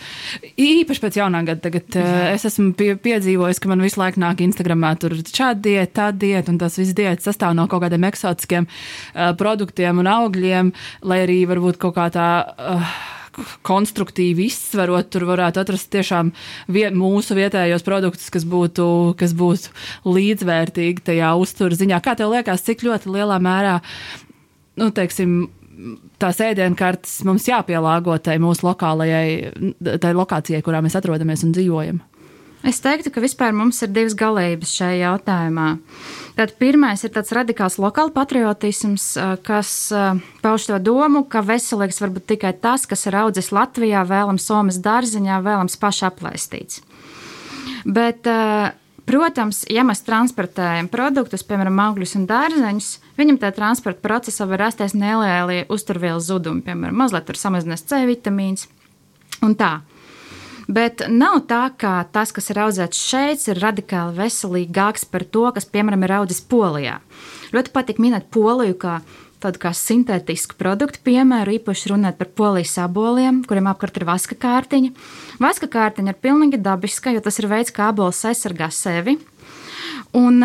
īpaši 0.61 1.03
pēc 1.03 1.19
jaunā 1.21 1.43
gada. 1.47 1.63
Tagad 1.67 1.97
uh, 1.99 2.13
es 2.33 2.45
esmu 2.47 2.71
pie, 2.77 2.93
piedzīvojis, 3.01 3.61
ka 3.63 3.71
man 3.71 3.83
visu 3.85 4.01
laiku 4.01 4.21
nāk 4.23 4.43
Instagramā 4.45 4.93
tur 5.01 5.17
šāda 5.17 5.59
diēta, 5.65 5.93
tā 5.97 6.07
diēta, 6.25 6.53
un 6.53 6.61
tas 6.61 6.77
viss 6.79 6.95
diēta 6.97 7.29
sastāv 7.29 7.57
no 7.57 7.67
kaut 7.71 7.85
kādiem 7.85 8.07
eksotiskiem 8.09 8.69
uh, 8.69 9.33
produktiem 9.39 10.03
un 10.03 10.11
augļiem, 10.13 10.73
lai 11.09 11.21
arī 11.25 11.43
varbūt 11.49 11.81
kaut 11.81 11.97
kā 11.97 12.09
tā. 12.13 12.31
Uh, 12.57 12.97
konstruktīvi 13.67 14.47
izsverot, 14.49 15.11
tur 15.13 15.27
varētu 15.29 15.61
atrast 15.61 15.91
tiešām 15.93 16.31
vie, 16.73 16.87
mūsu 16.89 17.37
vietējos 17.37 17.85
produktus, 17.85 18.31
kas 18.33 18.47
būtu, 18.49 18.87
kas 19.19 19.35
būtu 19.37 20.09
līdzvērtīgi 20.09 21.05
tajā 21.11 21.35
uzturziņā. 21.37 22.01
Kā 22.01 22.15
tev 22.17 22.33
liekas, 22.33 22.65
cik 22.65 22.85
ļoti 22.87 23.13
lielā 23.13 23.37
mērā, 23.43 23.75
nu, 24.81 24.89
teiksim, 24.95 25.37
tās 26.21 26.41
ēdienkartes 26.43 27.21
mums 27.27 27.47
jāpielāgo 27.49 28.17
tai 28.23 28.37
mūsu 28.41 28.67
lokālajai, 28.67 29.73
tai 30.01 30.13
lokācijai, 30.17 30.61
kurā 30.65 30.83
mēs 30.85 30.97
atrodamies 30.99 31.45
un 31.47 31.55
dzīvojam. 31.55 31.99
Es 32.67 32.79
teiktu, 32.81 33.11
ka 33.13 33.21
vispār 33.21 33.53
mums 33.55 33.77
ir 33.85 33.91
divas 33.93 34.15
galības 34.17 34.71
šajā 34.79 34.95
jautājumā. 35.03 35.67
Tad 36.35 36.55
pirmais 36.59 37.03
ir 37.05 37.13
tāds 37.13 37.31
radikāls 37.35 37.77
lokāls 37.79 38.15
patriotisms, 38.15 39.05
kas 39.45 39.71
pauž 40.41 40.65
to 40.67 40.79
domu, 40.81 41.23
ka 41.29 41.43
veselīgs 41.45 42.01
var 42.01 42.11
būt 42.15 42.25
tikai 42.33 42.55
tas, 42.61 42.87
kas 42.89 43.05
ir 43.07 43.19
audzis 43.21 43.53
Latvijā, 43.53 44.01
vēlams 44.09 44.49
Somas 44.49 44.81
dārziņā, 44.83 45.37
vēlams 45.45 45.77
pašaplaistīts. 45.79 46.81
Bet 47.85 48.27
uh, 48.27 48.73
Protams, 49.07 49.61
ja 49.71 49.85
mēs 49.87 50.01
transportējam 50.03 50.89
produktus, 50.91 51.45
piemēram, 51.47 51.77
augļus 51.79 52.17
un 52.19 52.25
dārzeņus, 52.27 52.89
viņam 53.15 53.37
tā 53.39 53.53
transporta 53.55 54.03
procesā 54.03 54.47
var 54.49 54.65
rasties 54.65 54.97
nelieli 54.99 55.61
uzturvielu 55.71 56.19
zudumi, 56.19 56.59
piemēram, 56.65 56.97
mazliet 57.05 57.31
samazinās 57.39 57.85
C 57.87 58.01
vitamīns 58.09 58.67
un 59.47 59.55
tā. 59.55 59.77
Bet 60.67 61.05
nav 61.07 61.45
tā, 61.47 61.69
ka 61.79 62.01
tas, 62.11 62.33
kas 62.35 62.51
ir 62.51 62.59
audzēts 62.65 62.99
šeit, 62.99 63.45
ir 63.47 63.61
radikāli 63.63 64.17
veselīgāks 64.17 65.07
par 65.07 65.23
to, 65.23 65.45
kas, 65.55 65.69
piemēram, 65.71 66.03
ir 66.03 66.17
audzis 66.17 66.43
Polijā. 66.43 66.97
Ļoti 67.55 67.71
patīk 67.71 68.01
minēt 68.03 68.27
Poliju 68.35 68.75
kā 68.81 68.97
tādu 69.43 69.61
kā 69.61 69.71
sintētisku 69.75 70.57
produktu 70.57 71.01
piemēru, 71.05 71.57
īpaši 71.59 71.91
runāt 71.91 72.17
par 72.19 72.29
polijas 72.37 72.77
aboliem, 72.81 73.43
kuriem 73.47 73.69
apkārt 73.69 73.99
ir 73.99 74.07
vaska 74.09 74.37
kārtiņa. 74.39 74.93
Vaska 75.43 75.69
kārtiņa 75.71 76.13
ir 76.13 76.21
pilnīgi 76.23 76.61
dabiska, 76.61 77.13
jo 77.13 77.21
tas 77.25 77.37
ir 77.41 77.49
veids, 77.51 77.73
kā 77.75 77.91
abols 77.91 78.23
aizsargā 78.25 78.71
sevi. 78.73 79.17
Un 80.17 80.41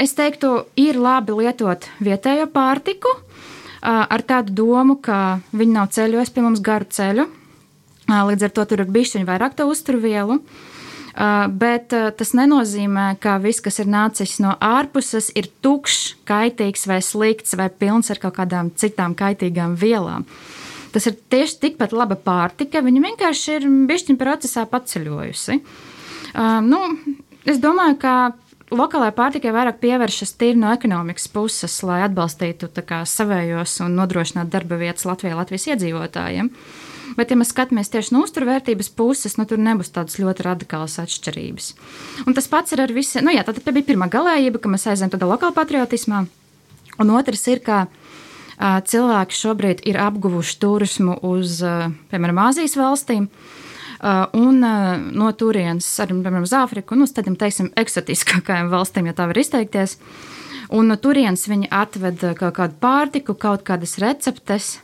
es 0.00 0.16
teiktu, 0.16 0.54
ir 0.80 0.96
labi 1.00 1.36
lietot 1.42 1.84
vietējo 2.00 2.48
pārtiku 2.54 3.12
ar 3.82 4.24
tādu 4.24 4.56
domu, 4.62 4.96
ka 5.00 5.40
viņi 5.52 5.76
nav 5.76 5.92
ceļojis 5.94 6.32
pie 6.34 6.44
mums 6.44 6.64
garu 6.64 6.88
ceļu. 6.88 7.28
Līdz 8.10 8.48
ar 8.48 8.52
to 8.56 8.64
tur 8.66 8.82
ir 8.82 8.90
bišķiņi 8.90 9.28
vairāk 9.28 9.54
to 9.58 9.68
uzturvielu. 9.70 10.40
Bet 11.60 11.92
tas 11.92 12.30
nenozīmē, 12.32 13.10
ka 13.20 13.34
viss, 13.42 13.60
kas 13.60 13.76
ir 13.82 13.90
nācis 13.92 14.38
no 14.40 14.54
ārpuses, 14.64 15.28
ir 15.36 15.50
tukšs, 15.60 16.14
kaitīgs 16.28 16.86
vai 16.88 17.02
slikts 17.04 17.58
vai 17.60 17.68
pilns 17.68 18.08
ar 18.12 18.20
kaut 18.22 18.38
kādām 18.38 18.70
citām 18.72 19.12
kaitīgām 19.18 19.74
vielām. 19.76 20.24
Tas 20.94 21.06
ir 21.06 21.18
tieši 21.30 21.58
tikpat 21.66 21.92
laba 21.92 22.16
pārtika, 22.16 22.80
viņa 22.82 23.02
vienkārši 23.04 23.58
ir 23.58 23.68
bišķiņa 23.90 24.22
procesā 24.22 24.64
paceļojusi. 24.70 25.60
Nu, 26.66 26.80
es 27.44 27.60
domāju, 27.62 27.98
ka 28.00 28.14
lokālajai 28.72 29.14
pārtikai 29.14 29.52
vairāk 29.54 29.80
pievēršas 29.82 30.34
tīri 30.40 30.58
no 30.62 30.72
ekonomikas 30.72 31.28
puses, 31.30 31.76
lai 31.86 32.00
atbalstītu 32.06 32.70
kā, 32.86 33.02
savējos 33.04 33.80
un 33.84 33.98
nodrošinātu 33.98 34.54
darba 34.56 34.78
vietas 34.80 35.06
Latvijā, 35.10 35.36
Latvijas 35.38 35.68
iedzīvotājiem. 35.74 36.50
Bet, 37.16 37.32
ja 37.32 37.38
mēs 37.38 37.50
skatāmies 37.54 37.90
tieši 37.90 38.14
no 38.14 38.22
uzturvērtības 38.26 38.90
puses, 38.96 39.36
nu, 39.38 39.46
tur 39.48 39.60
nebūs 39.62 39.92
tādas 39.94 40.18
ļoti 40.20 40.46
radikālas 40.46 40.98
atšķirības. 41.02 41.70
Un 42.26 42.36
tas 42.36 42.48
pats 42.50 42.74
ir 42.76 42.84
ar 42.84 42.92
visiem. 42.94 43.24
Nu, 43.26 43.34
jā, 43.34 43.44
tā 43.46 43.74
bija 43.74 43.88
pirmā 43.92 44.10
galējība, 44.12 44.60
ka 44.62 44.72
mēs 44.72 44.86
aizējām 44.90 45.14
tādā 45.14 45.28
lokālā 45.30 45.56
patriotismā. 45.56 46.24
Un 47.00 47.14
otrs 47.16 47.46
ir, 47.50 47.62
ka 47.64 47.86
uh, 47.86 48.78
cilvēki 48.86 49.36
šobrīd 49.36 49.82
ir 49.88 50.00
apguvuši 50.02 50.58
turismu 50.62 51.16
uz, 51.26 51.60
uh, 51.64 51.88
piemēram, 52.12 52.42
Āzijas 52.48 52.76
valstīm. 52.78 53.30
Uh, 54.00 54.24
un 54.36 54.62
uh, 54.64 54.94
no 55.12 55.28
turienes 55.36 55.88
arī, 56.00 56.16
piemēram, 56.16 56.46
uz 56.46 56.54
Āfriku, 56.56 56.96
nu, 56.96 57.08
tādiem, 57.08 57.36
teiksim, 57.40 57.72
eksotiskākajām 57.80 58.70
valstīm, 58.72 59.10
ja 59.10 59.16
tā 59.16 59.26
var 59.28 59.40
izteikties. 59.40 59.98
Un 60.70 60.86
no 60.86 60.94
turienes 61.02 61.48
viņi 61.50 61.68
atved 61.74 62.22
kaut 62.38 62.54
kādu 62.56 62.78
pārtiku, 62.80 63.34
kaut 63.34 63.64
kādas 63.66 63.96
receptes, 64.00 64.76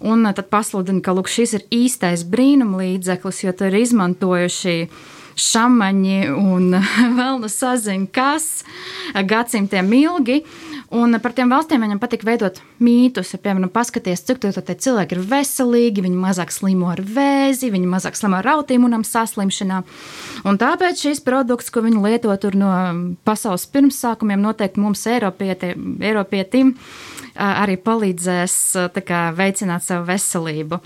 un 0.00 0.26
tad 0.30 0.50
pasludina, 0.52 1.02
ka 1.04 1.14
lūk, 1.16 1.30
šis 1.30 1.58
ir 1.58 1.68
īstais 1.74 2.24
brīnumlīdzeklis, 2.28 3.44
jo 3.44 3.54
tur 3.56 3.72
ir 3.72 3.82
izmantojuši 3.82 4.76
šāmaņi 5.38 6.18
un 6.34 6.72
vēl 7.18 7.38
nu 7.42 7.50
saziņa, 7.52 8.10
kas 8.14 8.48
gadsimtiem 9.14 9.92
ilgi. 10.00 10.42
Un 10.88 11.18
par 11.20 11.34
tiem 11.36 11.50
valstīm 11.52 11.82
viņam 11.84 11.98
patīk 12.00 12.22
veidot 12.24 12.62
mītus. 12.80 13.34
Ja, 13.34 13.40
piemēram, 13.44 13.68
paskaties, 13.72 14.22
cik 14.24 14.40
tie 14.40 14.76
cilvēki 14.86 15.18
ir 15.18 15.26
veselīgi, 15.28 16.04
viņi 16.06 16.16
mazāk 16.16 16.54
slimo 16.54 16.88
ar 16.88 17.02
vēzi, 17.04 17.68
viņi 17.74 17.90
mazāk 17.92 18.16
slimo 18.16 18.38
ar 18.40 18.48
autīmunam 18.54 19.04
saslimšanām. 19.04 19.84
Un 20.48 20.60
tāpēc 20.60 21.04
šis 21.04 21.20
produkts, 21.26 21.68
ko 21.74 21.84
viņi 21.84 22.00
lieto 22.06 22.32
no 22.56 22.72
pasaules 23.28 23.68
pirmsākumiem, 23.68 24.40
noteikti 24.40 24.80
mums, 24.80 25.04
Eiropietim 25.08 26.74
arī 27.38 27.78
palīdzēs 27.80 28.58
kā, 29.06 29.22
veicināt 29.38 29.86
savu 29.86 30.08
veselību. 30.10 30.82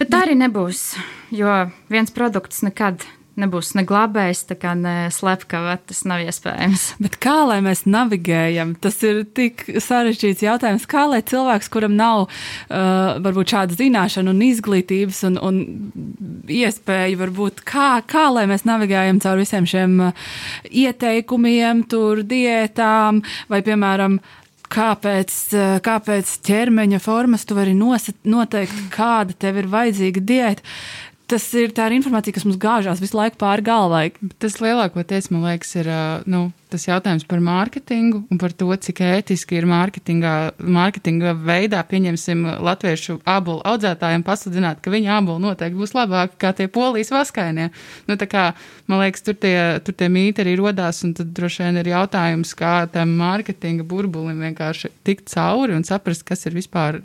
Bet 0.00 0.10
tā 0.10 0.24
arī 0.26 0.36
nebūs, 0.40 0.84
jo 1.30 1.58
viens 1.92 2.10
produkts 2.14 2.64
nekad 2.66 3.04
nebūs 3.38 3.72
ne 3.78 3.84
glābējs, 3.88 4.44
ne 4.78 4.94
slepkava. 5.12 5.76
Tas 5.86 6.02
nav 6.08 6.22
iespējams. 6.26 6.86
Bet 7.04 7.16
kā 7.22 7.36
lai 7.48 7.60
mēs 7.64 7.84
navigējam? 7.88 8.74
Tas 8.82 8.98
ir 9.06 9.22
tik 9.36 9.64
sarežģīts 9.80 10.44
jautājums. 10.44 10.86
Kā 10.90 11.06
lai 11.10 11.22
cilvēks, 11.26 11.70
kuram 11.72 11.96
nav 11.98 12.26
uh, 12.26 13.20
varbūt 13.24 13.54
šāda 13.54 13.78
zināšana 13.78 14.32
un 14.32 14.44
izglītības 14.46 15.22
un, 15.30 15.40
un 15.40 15.62
iespēja, 16.52 17.16
varbūt 17.22 17.64
kā, 17.68 17.94
kā 18.08 18.28
lai 18.34 18.46
mēs 18.50 18.66
navigējam 18.68 19.22
caur 19.24 19.40
visiem 19.40 19.68
šiem 19.68 19.98
uh, 20.10 20.28
ieteikumiem, 20.68 21.86
tur 21.90 22.24
diētām 22.28 23.22
vai, 23.52 23.64
piemēram, 23.64 24.20
uh, 24.20 24.41
kāpēc 24.72 26.34
ķermeņa 26.48 27.00
formas 27.02 27.44
tu 27.48 27.56
vari 27.58 27.74
noteikt, 27.76 28.76
kāda 28.94 29.36
tev 29.38 29.60
ir 29.62 29.70
vajadzīga 29.72 30.24
diēta 30.32 30.66
tas 31.32 31.44
ir 31.56 31.72
tā 31.72 31.86
ir 31.88 31.96
informācija, 31.96 32.34
kas 32.36 32.44
mums 32.44 32.58
gāžās 32.60 33.00
visu 33.00 33.16
laiku 33.16 33.38
pāri 33.40 33.64
galvai. 33.64 34.02
Tas 34.42 34.58
lielākoties, 34.60 35.30
man 35.32 35.46
liekas, 35.46 35.70
ir 35.80 35.88
nu, 36.28 36.42
tas 36.72 36.84
jautājums 36.84 37.24
par 37.28 37.40
mārketingu 37.44 38.22
un 38.32 38.40
par 38.40 38.52
to, 38.56 38.68
cik 38.84 39.00
ētiski 39.06 39.56
ir 39.56 39.66
mārketinga 39.68 41.34
veidā, 41.40 41.80
pieņemsim, 41.88 42.44
latviešu 42.64 43.18
ābolu 43.28 43.64
audzētājiem 43.68 44.24
pasludināt, 44.26 44.82
ka 44.84 44.92
viņa 44.92 45.18
ābolu 45.18 45.40
noteikti 45.46 45.80
būs 45.80 45.96
labāka 45.96 46.36
kā 46.44 46.52
tie 46.58 46.68
polijas 46.72 47.12
vaskainie. 47.14 47.70
Nu, 48.10 48.18
kā, 48.20 48.50
man 48.90 49.04
liekas, 49.04 49.24
tur 49.24 49.38
tie, 49.40 49.56
tur 49.84 49.96
tie 49.96 50.10
mīti 50.12 50.44
arī 50.44 50.56
rodās, 50.60 51.00
un 51.06 51.16
tad 51.16 51.32
droši 51.36 51.64
vien 51.66 51.80
ir 51.80 51.92
jautājums, 51.94 52.56
kā 52.58 52.74
tam 52.92 53.16
mārketinga 53.20 53.88
burbulim 53.88 54.44
vienkārši 54.48 54.92
tikt 55.06 55.32
cauri 55.32 55.76
un 55.76 55.88
saprast, 55.88 56.26
kas 56.28 56.44
ir 56.48 56.60
vispār 56.60 57.00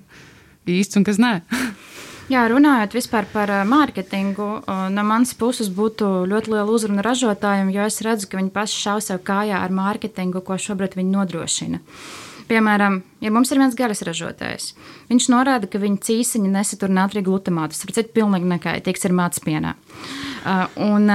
īsts 0.67 0.99
un 0.99 1.07
kas 1.07 1.21
nē. 1.21 1.37
Jā, 2.27 2.41
runājot 2.51 2.91
vispār 2.91 3.23
par 3.31 3.47
mārketingu, 3.63 4.45
no 4.91 5.03
manas 5.07 5.29
puses 5.39 5.69
būtu 5.71 6.25
ļoti 6.27 6.51
liela 6.51 6.67
uzruna 6.67 7.03
ražotājiem, 7.05 7.69
jo 7.71 7.85
es 7.87 8.01
redzu, 8.03 8.27
ka 8.27 8.41
viņi 8.41 8.51
paši 8.51 8.81
šauj 8.83 9.03
sev 9.05 9.21
kājā 9.23 9.61
ar 9.63 9.71
mārketingu, 9.71 10.41
ko 10.43 10.57
šobrīd 10.59 10.97
viņi 10.99 11.13
nodrošina. 11.13 11.79
Piemēram, 12.47 12.97
ja 13.23 13.31
mums 13.31 13.51
ir 13.51 13.61
viens 13.61 13.77
gaļas 13.79 14.03
ražotājs, 14.07 14.73
viņš 15.07 15.27
norāda, 15.31 15.69
ka 15.71 15.79
viņa 15.79 16.03
cīsiņa 16.03 16.51
nesatur 16.51 16.91
natrija 16.91 17.23
glutamātu. 17.29 17.79
Tas 17.79 18.03
ir 18.03 18.11
pilnīgi 18.11 18.51
nekaitīgs, 18.51 19.07
ir 19.07 19.15
mācspienā. 19.15 19.73
Un, 20.83 21.07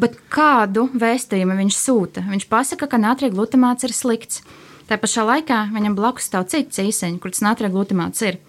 bet 0.00 0.16
kādu 0.32 0.86
vēstījumu 0.96 1.60
viņš 1.60 1.76
sūta? 1.80 2.24
Viņš 2.32 2.48
pasaka, 2.48 2.88
ka 2.88 3.00
natrija 3.04 3.36
glutamāts 3.36 3.84
ir 3.84 3.96
slikts. 3.96 4.40
Tā 4.88 4.96
pašā 5.00 5.28
laikā 5.28 5.66
viņam 5.76 5.96
blakus 5.96 6.32
stāv 6.32 6.48
cits 6.52 6.80
cīsiņš, 6.80 7.20
kur 7.20 7.36
tas 7.36 7.44
natrija 7.44 7.72
glutamāts 7.72 8.24
ir 8.24 8.40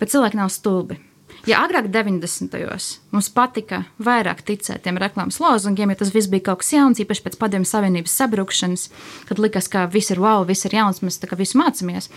bet 0.00 0.12
cilvēki 0.12 0.40
nav 0.40 0.52
stulbi. 0.54 1.00
Ja 1.46 1.60
agrāk, 1.62 1.86
90. 1.94 2.50
gados, 2.58 2.96
mums 3.14 3.28
patika 3.30 3.84
vairāk 4.02 4.40
ticēt 4.46 4.82
tiem 4.82 4.96
reklāmas 4.98 5.36
lozungiem, 5.38 5.92
jo 5.92 6.00
tas 6.00 6.10
viss 6.14 6.30
bija 6.30 6.48
kaut 6.48 6.62
kas 6.62 6.72
jauns, 6.74 6.98
īpaši 7.02 7.22
pēc 7.22 7.36
Padomju 7.38 7.68
Savienības 7.70 8.14
sabrukšanas, 8.18 8.86
kad 9.28 9.42
likās, 9.42 9.68
ka 9.70 9.84
viss 9.92 10.10
ir 10.10 10.18
wow, 10.22 10.42
viss 10.48 10.66
ir 10.66 10.74
jauns, 10.74 11.02
mēs 11.06 11.20
tā 11.22 11.30
kā 11.30 11.38
visu 11.38 11.60
mācāmies. 11.60 12.08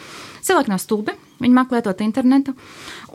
Cilvēki 0.47 0.73
nav 0.73 0.81
stulbi, 0.81 1.13
viņi 1.43 1.57
māk 1.59 1.75
lietot 1.75 2.01
internetu, 2.05 2.55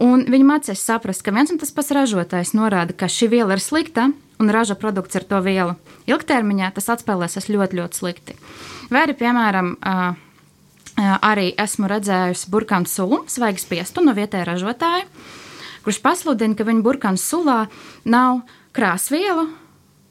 un 0.02 0.22
viņi 0.30 0.46
mācās 0.46 0.84
saprast, 0.86 1.24
ka 1.26 1.34
viens 1.34 1.50
un 1.50 1.58
tas 1.62 1.74
pats 1.74 1.90
ražotājs 1.96 2.54
norāda, 2.54 2.94
ka 2.94 3.10
šī 3.10 3.32
viela 3.34 3.58
ir 3.58 3.64
slikta, 3.64 4.12
un 4.38 4.54
raža 4.54 4.78
produkts 4.78 5.18
ar 5.18 5.26
to 5.26 5.40
vielu. 5.42 5.74
Ilgtermiņā 6.10 6.70
tas 6.76 6.92
atspēlēsies 6.94 7.50
ļoti, 7.50 7.80
ļoti 7.80 8.02
slikti. 8.02 8.38
Vai 8.92 9.06
arī, 9.08 9.18
piemēram, 9.18 9.74
arī 10.96 11.52
esmu 11.58 11.88
redzējusi 11.90 12.50
burkānu 12.52 12.90
sulu, 12.90 13.22
svaigu 13.30 13.62
spiestu 13.62 14.04
no 14.04 14.14
vietējā 14.16 14.46
ražotāja, 14.46 15.06
kurš 15.84 16.00
pasludina, 16.04 16.56
ka 16.56 16.66
viņa 16.66 16.84
burkānu 16.84 17.20
sulā 17.20 17.64
nav 18.04 18.44
krāsvielu, 18.74 19.48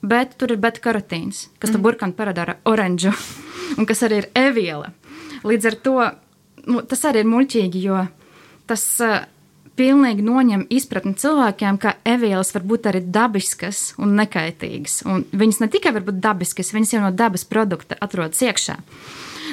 bet 0.04 0.36
tur 0.40 0.54
ir 0.54 0.62
beta-karotīns, 0.64 1.48
kas 1.60 1.72
mm. 1.72 1.76
to 1.76 1.84
burkānu 1.84 2.18
paradara 2.18 2.58
oranžu, 2.68 3.14
un 3.78 3.88
kas 3.90 4.04
arī 4.06 4.24
ir 4.24 4.30
eviela. 4.36 4.92
Līdz 5.44 5.70
ar 5.72 5.80
to 5.84 5.96
nu, 6.68 6.84
tas 6.88 7.06
arī 7.08 7.24
ir 7.24 7.32
muļķīgi, 7.32 7.84
jo 7.88 8.04
tas 8.70 8.84
uh, 9.04 9.24
pilnīgi 9.80 10.24
noņem 10.26 10.68
izpratni 10.74 11.16
cilvēkiem, 11.20 11.80
ka 11.82 11.96
evielas 12.08 12.54
var 12.56 12.66
būt 12.68 12.90
arī 12.92 13.02
dabiskas 13.14 13.94
un 14.02 14.16
nekaitīgas. 14.20 15.02
Un 15.10 15.26
viņas 15.32 15.64
ne 15.64 15.70
tikai 15.74 15.94
var 15.96 16.06
būt 16.08 16.22
dabiskas, 16.24 16.74
viņas 16.76 16.96
jau 16.96 17.04
no 17.04 17.12
dabas 17.16 17.46
produkta 17.50 17.98
atrodas 18.04 18.42
iekšā. 18.46 18.78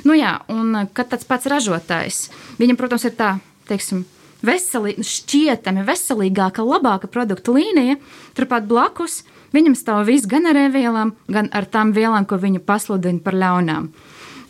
Nu, 0.07 0.14
jā, 0.16 0.38
un 0.52 0.75
eh, 0.83 0.88
kad 0.97 1.12
tāds 1.12 1.28
pats 1.28 1.49
ražotājs, 1.50 2.28
viņam, 2.61 2.78
protams, 2.80 3.07
ir 3.09 3.16
tā, 3.19 3.35
teiksim, 3.71 4.04
veselī, 4.47 4.97
šķietami 5.04 5.85
veselīgāka, 5.88 6.64
labāka 6.64 7.11
produktu 7.11 7.57
līnija, 7.59 7.99
turpat 8.38 8.69
blakus 8.71 9.23
viņam 9.54 9.75
stāv 9.78 10.07
viss 10.09 10.28
gan 10.30 10.49
ar 10.50 10.59
ēvielām, 10.69 11.14
gan 11.30 11.50
ar 11.52 11.66
tām 11.69 11.95
vielām, 11.97 12.26
ko 12.28 12.38
viņu 12.40 12.62
pasludina 12.64 13.21
par 13.25 13.37
ļaunām. 13.37 13.90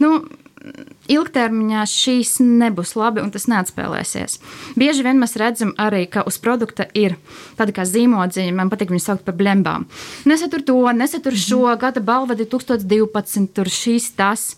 Nu, 0.01 0.13
ilgtermiņā 1.11 1.83
šīs 1.89 2.35
nebūs 2.45 2.93
labi 2.99 3.23
un 3.25 3.31
tas 3.33 3.47
neatspēlēsies. 3.51 4.39
Bieži 4.79 5.05
vien 5.07 5.21
mēs 5.21 5.37
redzam 5.41 5.73
arī, 5.81 6.05
ka 6.11 6.25
uz 6.29 6.37
produkta 6.43 6.87
ir 6.97 7.17
tāda 7.59 7.75
kā 7.77 7.87
zīmodziņa, 7.89 8.55
man 8.57 8.73
patīk 8.73 8.93
viņu 8.93 9.05
saukt 9.05 9.25
par 9.27 9.39
blembām. 9.41 9.89
Nesatur 10.29 10.65
to, 10.67 10.79
nesatur 10.97 11.37
šo, 11.37 11.65
gada 11.81 12.03
balva 12.05 12.37
2012, 12.39 13.49
tur 13.57 13.73
šīs 13.73 14.13
tas. 14.19 14.51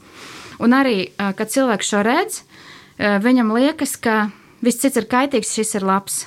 Un 0.62 0.76
arī, 0.76 1.10
kad 1.18 1.50
cilvēks 1.50 1.88
šo 1.90 2.02
redz, 2.06 2.42
viņam 2.98 3.54
liekas, 3.56 3.96
ka 3.98 4.28
viss 4.62 4.82
cits 4.82 5.00
ir 5.00 5.08
kaitīgs, 5.10 5.54
šis 5.56 5.74
ir 5.80 5.86
labs. 5.88 6.26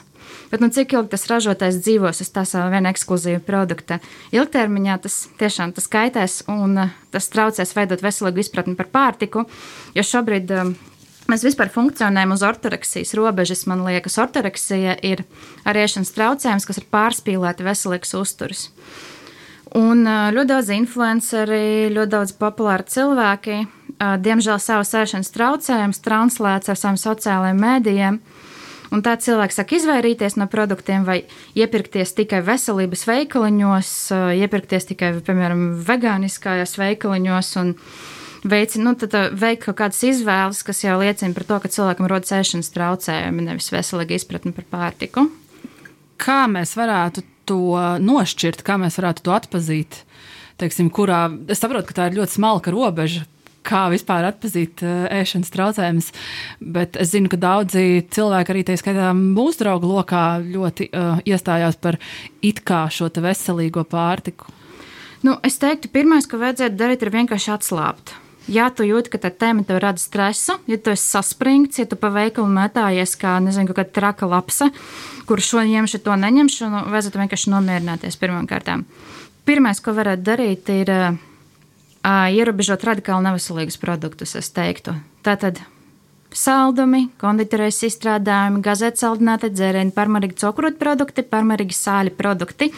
Bet 0.52 0.62
nu, 0.62 0.70
cik 0.72 0.94
ilgi 0.94 1.12
tas 1.14 1.26
ražotājs 1.30 1.80
dzīvos 1.84 2.22
uz 2.22 2.30
tā 2.34 2.44
sava 2.48 2.70
viena 2.74 2.92
ekskluzīva 2.94 3.42
produkta? 3.44 3.98
Ilgtermiņā 4.36 4.98
tas 5.04 5.16
tiešām 5.40 5.74
tas 5.76 5.88
kaitēs 5.92 6.42
un 6.52 6.78
tas 7.12 7.30
traucēs 7.34 7.74
veidot 7.76 8.04
veselīgu 8.04 8.44
izpratni 8.44 8.76
par 8.78 8.92
pārtiku, 8.94 9.48
jo 9.96 10.06
šobrīd 10.06 10.54
Mēs 11.26 11.42
vispār 11.42 11.72
funkcionējam 11.74 12.36
uz 12.36 12.44
ortoreksijas 12.46 13.16
robežas. 13.18 13.64
Man 13.66 13.82
liekas, 13.82 14.20
ortoreksija 14.22 14.94
ir 15.02 15.24
arī 15.66 15.82
ēšanas 15.88 16.14
traucējums, 16.14 16.68
kas 16.70 16.78
ir 16.78 16.86
pārspīlēti 16.94 17.66
veselīgs 17.66 18.14
uzturs. 18.20 18.68
Un 19.76 20.06
ļoti 20.06 20.52
daudz 20.52 20.70
influenceri, 20.76 21.90
ļoti 21.96 22.14
daudz 22.14 22.36
populāri 22.38 22.86
cilvēki, 22.94 23.58
diemžēl 24.00 24.60
savus 24.62 24.94
ēšanas 24.98 25.32
traucējumus 25.36 26.04
translēts 26.04 26.72
ar 26.72 26.80
saviem 26.80 27.00
sociālajiem 27.00 27.62
mēdījiem. 27.62 28.20
Un 28.94 29.02
tā 29.04 29.16
cilvēks 29.20 29.58
saka 29.60 29.76
izvairīties 29.80 30.38
no 30.40 30.46
produktiem 30.48 31.06
vai 31.08 31.24
iepirkties 31.58 32.14
tikai 32.16 32.42
veselības 32.46 33.06
veikaliņos, 33.10 33.90
iepirkties 34.40 34.92
tikai, 34.92 35.10
piemēram, 35.26 35.66
vegāniskajos 35.88 36.78
veikaliņos 36.80 37.50
un 37.64 37.74
veicina, 38.46 38.92
nu, 38.92 38.94
tad 39.02 39.18
veikt 39.36 39.66
kaut 39.66 39.80
kādas 39.82 40.04
izvēles, 40.06 40.62
kas 40.68 40.84
jau 40.86 41.00
liecina 41.02 41.34
par 41.36 41.48
to, 41.50 41.60
ka 41.64 41.74
cilvēkam 41.76 42.10
rodas 42.12 42.36
ēšanas 42.38 42.72
traucējumi, 42.76 43.48
nevis 43.50 43.72
veselīga 43.74 44.20
izpratne 44.20 44.54
par 44.56 44.70
pārtiku. 44.70 45.28
Kā 46.22 46.46
mēs 46.48 46.78
varētu 46.78 47.26
to 47.50 47.76
nošķirt, 48.02 48.64
kā 48.66 48.78
mēs 48.82 49.00
varētu 49.02 49.26
to 49.26 49.34
atpazīt? 49.36 50.04
Teiksim, 50.62 50.88
kurā, 50.94 51.26
es 51.52 51.60
saprotu, 51.60 51.90
ka 51.90 51.98
tā 51.98 52.08
ir 52.08 52.22
ļoti 52.22 52.38
smalka 52.38 52.72
robeža, 52.72 53.26
kā 53.66 53.86
vispār 53.94 54.28
atpazīt 54.30 54.84
uh, 54.86 55.06
ēšanas 55.14 55.54
traucējumus. 55.54 56.12
Bet 56.62 57.00
es 57.02 57.14
zinu, 57.14 57.32
ka 57.32 57.40
daudzi 57.42 58.06
cilvēki, 58.16 58.54
arī 58.54 58.66
tā 58.68 58.78
skaitā 58.80 59.12
mūsu 59.18 59.64
draugu 59.64 59.90
lokā, 59.90 60.26
ļoti 60.44 60.90
uh, 60.92 61.24
iestājās 61.28 61.80
par 61.82 62.00
it 62.46 62.62
kā 62.68 62.86
šo 62.94 63.10
veselīgo 63.24 63.86
pārtiku. 63.90 64.52
Nu, 65.26 65.40
es 65.48 65.58
teiktu, 65.58 65.90
pirmais, 65.90 66.28
ko 66.30 66.38
vajadzētu 66.38 66.78
darīt, 66.78 67.02
ir 67.02 67.14
vienkārši 67.16 67.52
atslābt. 67.56 68.14
Ja 68.52 68.68
tu 68.70 68.86
jūti, 68.86 69.10
ka 69.10 69.18
tā 69.24 69.32
tēma 69.34 69.64
tev 69.66 69.80
rada 69.82 69.98
stresu, 69.98 70.60
ja 70.70 70.78
tu 70.78 70.92
esi 70.94 71.08
saspringts, 71.16 71.80
ja 71.82 71.88
tu 71.90 71.98
pa 71.98 72.12
veikalu 72.14 72.46
metājies 72.54 73.16
kā, 73.18 73.40
nezinu, 73.42 73.74
kāda 73.74 73.90
traka 73.96 74.30
lapsa, 74.30 74.70
kur 75.26 75.42
šo 75.42 75.64
ņemšu, 75.66 76.04
to 76.06 76.18
neņemšu, 76.22 76.70
nu, 76.70 76.84
vajadzētu 76.94 77.24
vienkārši 77.24 77.54
nomierināties 77.56 78.20
pirmām 78.22 78.46
kārtām. 78.50 78.86
Pirmais, 79.50 79.82
ko 79.82 79.96
varētu 79.98 80.28
darīt, 80.28 80.70
ir 80.70 80.94
uh, 80.94 81.18
ierobežot 82.06 82.84
radikāli 82.86 83.26
neveselīgus 83.26 83.80
produktus, 83.82 84.36
es 84.38 84.52
teiktu. 84.54 84.94
Tātad 85.26 85.62
saldumi, 86.36 87.08
konditorejas 87.22 87.82
izstrādājumi, 87.88 88.62
gazēt 88.66 89.00
saldināti 89.00 89.50
dzērieni, 89.54 89.96
parmarīgi 89.96 90.38
cukurot 90.44 90.78
produkti, 90.82 91.26
parmarīgi 91.26 91.78
sāļi 91.78 92.14
produkti, 92.18 92.70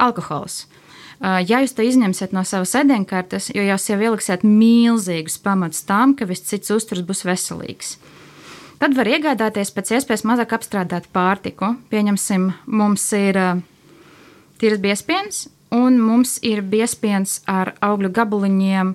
alkohols. 0.00 0.64
Ja 1.18 1.58
jūs 1.58 1.74
to 1.74 1.82
izņemsiet 1.82 2.32
no 2.34 2.44
savas 2.46 2.76
ēdienkartes, 2.78 3.50
jo 3.50 3.64
jūs 3.66 3.88
jau 3.90 3.98
ieliksiet 3.98 4.44
milzīgus 4.46 5.38
pamatus 5.42 5.82
tam, 5.88 6.14
ka 6.14 6.28
viss 6.30 6.46
cits 6.46 6.70
uzturs 6.70 7.02
būs 7.06 7.24
veselīgs. 7.26 7.96
Tad 8.78 8.94
var 8.94 9.10
iegādāties 9.10 9.72
pēc 9.74 9.96
iespējas 9.96 10.22
mazāk 10.22 10.54
apstrādāt 10.54 11.08
pārtiku. 11.10 11.72
Pieņemsim, 11.90 12.52
mums 12.70 13.08
ir 13.18 13.38
tīras 14.62 14.78
biespiens, 14.82 15.48
un 15.74 16.00
mums 16.00 16.38
ir 16.42 16.62
biespiens 16.62 17.42
ar 17.46 17.74
augļu 17.84 18.12
gabaliņiem 18.14 18.94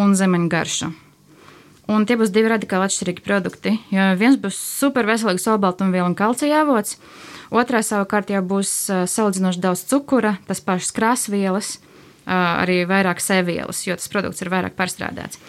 un 0.00 0.14
zemeņu 0.16 0.50
garšu. 0.50 0.92
Un 1.90 2.06
tie 2.06 2.14
būs 2.14 2.30
divi 2.30 2.52
radikāli 2.52 2.86
atšķirīgi 2.86 3.24
produkti. 3.26 3.74
Jo 3.90 4.12
viens 4.18 4.38
būs 4.38 4.54
super 4.54 5.08
veselīgs 5.08 5.48
olbaltumvielu 5.50 6.12
un 6.12 6.18
kalcija 6.18 6.62
avots, 6.62 6.96
Otrā 7.50 7.80
savukārt 7.82 8.30
jau 8.30 8.40
būs 8.46 8.70
salīdzinoši 9.10 9.62
daudz 9.62 9.82
cukura, 9.90 10.36
tas 10.46 10.62
pašas 10.62 10.92
krāsvielas, 10.94 11.72
arī 12.30 12.84
vairāk 12.86 13.22
sevielas, 13.22 13.82
jo 13.88 13.96
tas 13.98 14.10
produkts 14.12 14.44
ir 14.44 14.52
vairāk 14.52 14.76
pārstrādāts. 14.78 15.40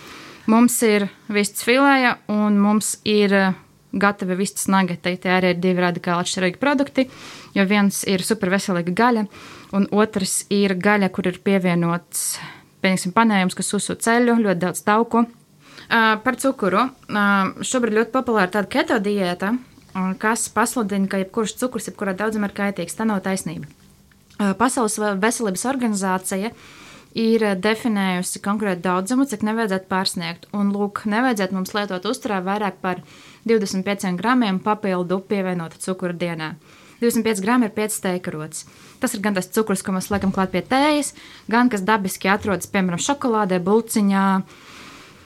Mums 0.49 0.79
ir 0.81 1.05
vists 1.29 1.61
filēja 1.61 2.15
un 2.33 2.57
mums 2.57 2.95
ir 3.05 3.53
gatavi 3.93 4.39
vistas 4.39 4.65
nageti. 4.71 5.13
Tie 5.21 5.29
arī 5.29 5.53
ir 5.53 5.61
divi 5.61 5.83
radikāli 5.83 6.25
atšķirīgi 6.25 6.57
produkti, 6.57 7.05
jo 7.53 7.67
viens 7.69 8.01
ir 8.09 8.25
superveselīga 8.25 8.95
gaļa, 8.97 9.27
un 9.75 9.87
otrs 9.91 10.45
ir 10.53 10.75
gaļa, 10.79 11.11
kur 11.13 11.29
ir 11.31 11.39
pievienots, 11.43 12.37
pieņemsim, 12.83 13.13
panējums, 13.15 13.57
kas 13.57 13.73
uzsūta 13.77 14.07
ceļu, 14.09 14.39
ļoti 14.45 14.63
daudz 14.63 14.83
tauku. 14.87 15.25
Uh, 15.91 16.15
par 16.23 16.37
cukuru. 16.39 16.85
Uh, 17.11 17.63
šobrīd 17.67 17.97
ļoti 17.97 18.13
populāra 18.13 18.51
tāda 18.53 18.69
keto 18.71 18.99
diēta, 19.03 19.55
kas 20.21 20.45
pasludina, 20.53 21.09
ka 21.11 21.19
jebkurš 21.19 21.57
cukurs, 21.59 21.89
jebkurā 21.89 22.13
daudzumā 22.15 22.47
ir 22.47 22.55
kaitīgs. 22.55 22.95
Tā 22.95 23.07
nav 23.07 23.19
taisnība. 23.25 23.67
Pasaules 24.57 24.95
veselības 25.21 25.65
organizācija 25.69 26.49
ir 27.17 27.43
definējusi 27.61 28.41
konkrētu 28.41 28.85
daudzumu, 28.85 29.27
cik 29.29 29.43
nevajadzētu 29.45 29.89
pārsniegt. 29.91 30.47
Un, 30.55 30.71
lūk, 30.73 31.03
nevajadzētu 31.11 31.57
mums 31.57 31.75
lietot 31.75 32.07
uzturā 32.09 32.39
vairāk 32.45 32.79
par 32.81 33.03
25 33.49 34.15
gramiem 34.17 34.61
papildu 34.63 35.19
pievienota 35.27 35.77
cukura 35.83 36.15
dienā. 36.15 36.53
25 37.01 37.41
gramu 37.43 37.67
ir 37.67 37.75
5 37.75 37.97
steikarots. 37.97 38.65
Tas 39.01 39.15
ir 39.15 39.23
gan 39.25 39.37
tas 39.37 39.49
cukurs, 39.49 39.81
ko 39.81 39.95
mēs 39.95 40.11
liekam 40.13 40.33
klāt 40.33 40.53
pie 40.53 40.61
tējas, 40.61 41.15
gan 41.51 41.71
kas 41.73 41.85
dabiski 41.85 42.29
atrodas, 42.29 42.69
piemēram, 42.69 43.01
šokolādē, 43.01 43.61
bulciņā, 43.65 44.27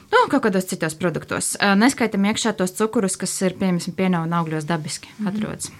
Nu, 0.06 0.28
kaut 0.30 0.44
kādos 0.44 0.68
citos 0.70 0.94
produktos. 0.94 1.56
Neskaitam 1.58 2.24
iekšā 2.30 2.52
tos 2.56 2.76
cukurus, 2.78 3.16
kas 3.18 3.32
ir 3.42 3.56
piemēram 3.58 3.94
pienā 3.96 4.22
un 4.22 4.34
augļos 4.38 4.68
dabiski 4.68 5.10
mm 5.18 5.32
atrodas. 5.32 5.72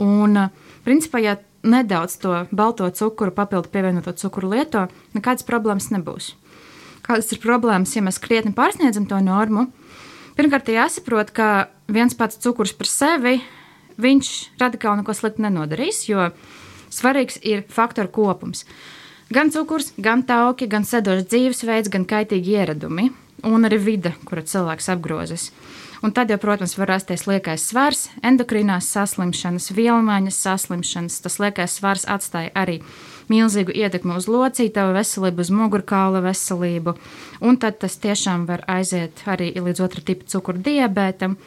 Un, 0.00 0.48
principā, 0.86 1.20
ja 1.20 1.36
nedaudz 1.62 2.16
to 2.18 2.46
balto 2.50 2.88
cukuru, 2.90 3.30
papildu 3.36 3.70
pievienoto 3.70 4.14
cukuru 4.16 4.54
lieto, 4.54 4.86
nekādas 5.14 5.46
problēmas 5.46 5.90
nebūs. 5.92 6.32
Kādas 7.04 7.30
ir 7.34 7.42
problēmas, 7.42 7.92
ja 7.94 8.02
mēs 8.02 8.18
krietni 8.22 8.54
pārsniedzam 8.56 9.06
to 9.10 9.20
normu? 9.22 9.68
Pirmkārt, 10.38 10.72
jāsaprot, 10.72 11.30
ka 11.36 11.68
viens 11.92 12.16
pats 12.16 12.40
cukurs 12.40 12.72
par 12.72 12.88
sevi 12.88 13.42
viņš 14.00 14.32
radikāli 14.62 15.02
neko 15.02 15.14
sliktu 15.16 15.44
nenodarīs, 15.44 16.04
jo 16.08 16.30
svarīgs 16.92 17.40
ir 17.42 17.64
faktoru 17.68 18.12
kopums. 18.12 18.64
Uh, 18.64 18.98
Gan 19.32 19.48
cukurs, 19.50 19.94
gan 19.96 20.20
tauki, 20.28 20.66
gan 20.68 20.84
sedošs 20.84 21.24
dzīvesveids, 21.30 21.88
gan 21.88 22.02
kaitīgi 22.04 22.52
ieradumi 22.52 23.06
un 23.48 23.64
arī 23.64 23.78
vide, 23.80 24.10
kura 24.28 24.42
cilvēks 24.44 24.90
apgrozas. 24.92 25.46
Un 26.04 26.12
tad 26.12 26.28
jau, 26.28 26.36
protams, 26.42 26.74
var 26.76 26.90
rasties 26.90 27.24
liekais 27.30 27.64
svars, 27.70 28.02
endokrinās 28.26 28.90
saslimšanas, 28.92 29.70
vielmaiņas 29.72 30.40
saslimšanas. 30.44 31.16
Tas 31.24 31.38
liekais 31.40 31.78
svars 31.78 32.04
atstāja 32.10 32.52
arī 32.58 32.80
milzīgu 33.32 33.72
ietekmi 33.72 34.18
uz 34.18 34.28
locītavu 34.28 34.92
veselību, 34.98 35.46
uz 35.46 35.52
mugurkaula 35.54 36.20
veselību, 36.26 36.96
un 37.40 37.60
tad 37.62 37.80
tas 37.80 37.96
tiešām 38.02 38.44
var 38.50 38.66
aiziet 38.68 39.24
arī 39.24 39.54
līdz 39.56 39.86
otra 39.86 40.04
tipa 40.04 40.28
cukuru 40.28 40.60
diabētam. 40.66 41.38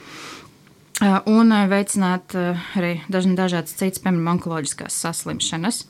Un 1.03 1.51
veicināt 1.67 2.31
arī 2.79 3.01
dažādas 3.11 3.75
citas, 3.75 3.99
piemēram, 3.99 4.37
onkoloģiskās 4.37 4.95
saslimšanas. 5.03 5.81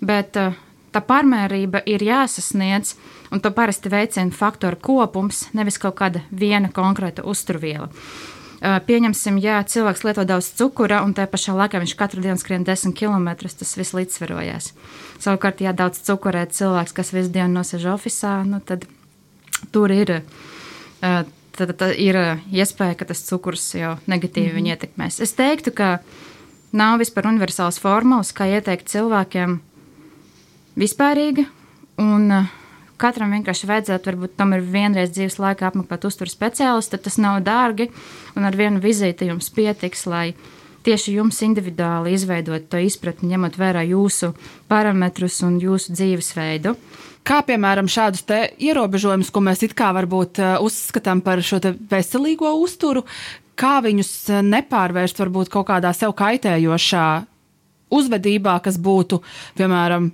Bet 0.00 0.32
tā 0.32 1.02
pārmērība 1.04 1.82
ir 1.84 2.04
jāsasniedz, 2.06 2.94
un 3.34 3.42
to 3.44 3.52
parasti 3.52 3.92
veicina 3.92 4.32
faktoru 4.32 4.80
kopums, 4.80 5.46
nevis 5.52 5.76
kaut 5.82 5.98
kāda 6.00 6.24
viena 6.32 6.72
konkrēta 6.72 7.26
uzturviela. 7.28 7.90
Pieņemsim, 8.64 9.36
ja 9.44 9.60
cilvēks 9.68 10.06
lieto 10.06 10.24
daudz 10.24 10.48
cukura, 10.56 11.02
un 11.04 11.12
tajā 11.14 11.28
pašā 11.28 11.52
laikā 11.58 11.82
viņš 11.82 11.92
katru 12.00 12.24
dienu 12.24 12.40
skrien 12.40 12.64
10 12.64 12.96
km, 12.96 13.28
tas 13.44 13.76
viss 13.76 13.92
līdzsvarojās. 13.92 14.72
Savukārt, 15.20 15.60
ja 15.60 15.76
daudz 15.76 16.00
cukurē 16.06 16.46
cilvēks, 16.48 16.96
kas 16.96 17.12
visu 17.12 17.34
dienu 17.36 17.60
nosēž 17.60 17.84
oficiālā, 17.92 18.46
nu, 18.48 18.64
tad 18.64 18.88
tur 19.76 19.92
ir. 19.92 20.22
Tad, 21.56 21.72
tad 21.80 21.94
ir 21.96 22.18
iespēja, 22.52 22.98
ka 23.00 23.08
tas 23.08 23.24
cukurs 23.24 23.64
jau 23.74 23.96
negatīvi 24.06 24.46
mm 24.46 24.50
-hmm. 24.50 24.56
viņu 24.56 24.72
ietekmēs. 24.74 25.20
Es 25.20 25.32
teiktu, 25.32 25.72
ka 25.72 25.98
nav 26.72 26.98
vispār 27.00 27.26
universāls 27.26 27.80
formulas, 27.80 28.32
kā 28.32 28.44
ieteikt 28.44 28.88
cilvēkiem 28.92 29.60
vispārīga. 30.76 31.46
Un, 31.96 32.30
uh, 32.30 32.46
Katram 32.96 33.34
vienkārši 33.34 33.68
vajadzētu, 33.68 34.08
varbūt, 34.08 34.36
tomēr 34.40 34.62
vienreiz 34.64 35.10
dzīves 35.12 35.36
laikā 35.36 35.68
apmeklēt 35.68 36.06
uzturu 36.08 36.32
speciālistu, 36.32 36.94
tad 36.94 37.02
tas 37.04 37.18
nav 37.20 37.42
dārgi. 37.44 37.90
Un 38.36 38.48
ar 38.48 38.56
vienu 38.56 38.80
vizīti 38.80 39.28
jums 39.28 39.50
pietiks, 39.52 40.06
lai 40.08 40.30
tieši 40.86 41.16
jums 41.18 41.40
individuāli 41.42 42.14
izveidot 42.16 42.68
to 42.70 42.80
izpratni, 42.82 43.32
ņemot 43.34 43.58
vērā 43.58 43.82
jūsu 43.88 44.32
parametrus 44.70 45.40
un 45.46 45.58
jūsu 45.62 45.96
dzīvesveidu. 45.96 46.76
Kā 47.26 47.40
piemēram 47.42 47.88
šādus 47.90 48.22
ierobežojumus, 48.62 49.32
ko 49.34 49.42
mēs 49.42 49.64
it 49.66 49.74
kā 49.78 49.90
varbūt 49.96 50.38
uh, 50.38 50.52
uzskatām 50.62 51.24
par 51.26 51.42
šo 51.42 51.58
veselīgo 51.90 52.52
uzturu, 52.62 53.02
kā 53.58 53.80
viņus 53.82 54.12
uh, 54.30 54.44
nepārvērst 54.46 55.18
varbūt 55.24 55.50
kaut 55.50 55.66
kādā 55.72 55.90
sev 55.96 56.14
kaitējošā 56.18 57.08
uzvedībā, 57.96 58.60
kas 58.62 58.78
būtu, 58.82 59.18
piemēram, 59.58 60.12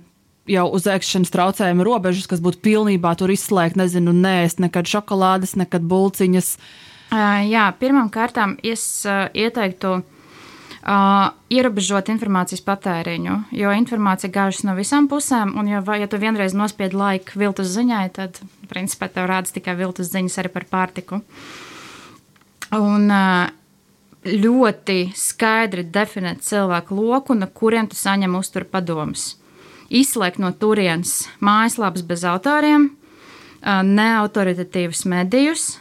jau 0.49 0.65
uz 0.75 0.87
ēkšanas 0.89 1.31
traucējumu 1.33 1.85
robežas, 1.85 2.25
kas 2.29 2.41
būtu 2.43 2.63
pilnībā 2.65 3.13
tur 3.19 3.33
izslēgt, 3.33 3.77
nezinu, 3.79 4.13
nēst 4.15 4.63
nekad 4.63 4.89
šokolādes, 4.89 5.55
nekad 5.59 5.85
bulciņas. 5.89 6.55
Jā, 7.13 7.67
pirmām 7.77 8.09
kārtām 8.13 8.57
es 8.65 9.05
ieteiktu 9.05 9.99
Uh, 10.83 11.29
ierobežot 11.47 12.09
informācijas 12.11 12.59
patēriņu, 12.65 13.37
jo 13.55 13.69
informācija 13.71 14.27
gāžas 14.35 14.65
no 14.67 14.73
visām 14.75 15.05
pusēm, 15.07 15.53
un, 15.55 15.69
ja, 15.71 15.79
ja 15.95 16.09
tu 16.11 16.19
vienreiz 16.19 16.51
nospied 16.51 16.91
laiku 16.91 17.39
viltus 17.39 17.69
ziņai, 17.71 18.07
tad, 18.17 18.41
principā, 18.67 19.07
tev 19.07 19.29
rādas 19.31 19.55
tikai 19.55 19.77
viltus 19.79 20.11
ziņas 20.11 20.35
arī 20.43 20.51
par 20.51 20.65
pārtiku. 20.67 21.21
Un 22.75 23.07
uh, 23.07 23.47
ļoti 24.27 25.13
skaidri 25.15 25.85
definēt 25.87 26.43
cilvēku 26.43 26.97
loku, 26.99 27.37
no 27.37 27.47
kuriem 27.47 27.87
tu 27.87 27.95
saņem 27.95 28.35
uzturu 28.39 28.67
padomus. 28.67 29.37
Izslēgt 29.87 30.41
no 30.43 30.51
turienes 30.51 31.29
mājaslapas 31.43 32.03
bez 32.07 32.23
autoriem, 32.27 32.89
neautoritatīvus 33.63 35.05
medijus, 35.07 35.77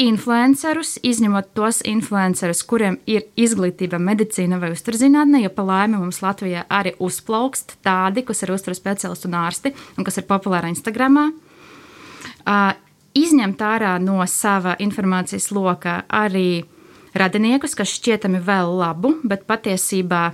influencerus, 0.00 0.96
izņemot 1.06 1.52
tos 1.54 1.80
influencerus, 1.86 2.62
kuriem 2.66 2.96
ir 3.06 3.26
izglītība 3.38 4.00
medicīna 4.02 4.58
vai 4.62 4.72
uzturzinātne, 4.74 5.42
jo 5.44 5.50
pa 5.54 5.64
laimi 5.66 6.00
mums 6.00 6.20
Latvijā 6.24 6.64
arī 6.68 6.94
uzplaukst 6.98 7.76
tādi, 7.84 8.24
kas 8.26 8.42
ir 8.42 8.54
uzturu 8.54 8.74
speciālisti 8.78 9.30
un 9.30 9.38
ārsti 9.38 9.74
un 9.98 10.06
kas 10.06 10.18
ir 10.18 10.26
populāri 10.28 10.72
Instagramā. 10.74 11.28
Izņemt 13.14 13.60
ārā 13.62 13.96
no 14.02 14.18
sava 14.26 14.74
informācijas 14.82 15.52
loka 15.54 16.00
arī 16.10 16.64
radiniekus, 17.14 17.76
kas 17.78 17.94
šķietami 17.94 18.42
vēl 18.42 18.74
labu, 18.80 19.14
bet 19.22 19.46
patiesībā 19.46 20.32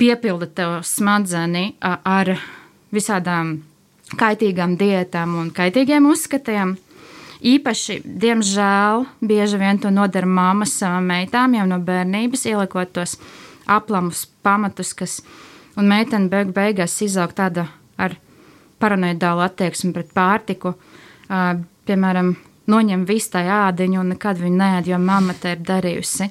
piepilda 0.00 0.48
tev 0.48 0.78
smadzni 0.88 1.74
ar 1.84 2.32
visādām 2.94 3.58
kaitīgām 4.16 4.78
diētām 4.80 5.36
un 5.38 5.50
kaitīgiem 5.54 6.08
uzskatiem. 6.08 6.78
Īpaši, 7.40 8.02
diemžēl, 8.04 9.06
bieži 9.24 9.60
vien 9.60 9.78
to 9.80 9.88
nodara 9.92 10.28
mammas 10.28 10.74
savām 10.76 11.06
meitām 11.08 11.54
jau 11.56 11.64
no 11.68 11.78
bērnības, 11.80 12.44
ieliekot 12.50 12.92
tos 12.98 13.16
aplamus 13.70 14.26
pamatus, 14.44 14.92
kas, 14.98 15.20
un 15.80 15.88
meitene 15.88 16.28
beig 16.28 16.52
beigās 16.52 16.98
izaug 17.06 17.32
tāda 17.36 17.64
ar 17.96 18.18
paranoidālu 18.80 19.44
attieksmi 19.46 19.94
pret 19.96 20.12
pārtiku. 20.16 20.74
Uh, 21.30 21.62
piemēram, 21.88 22.34
noņem 22.70 23.06
visu 23.08 23.32
tā 23.34 23.44
ādiņu 23.68 24.02
un 24.02 24.12
nekad 24.14 24.40
viņu 24.40 24.60
neēd, 24.60 24.90
jo 24.92 25.00
mamma 25.00 25.36
te 25.40 25.54
ir 25.56 25.64
darījusi. 25.64 26.28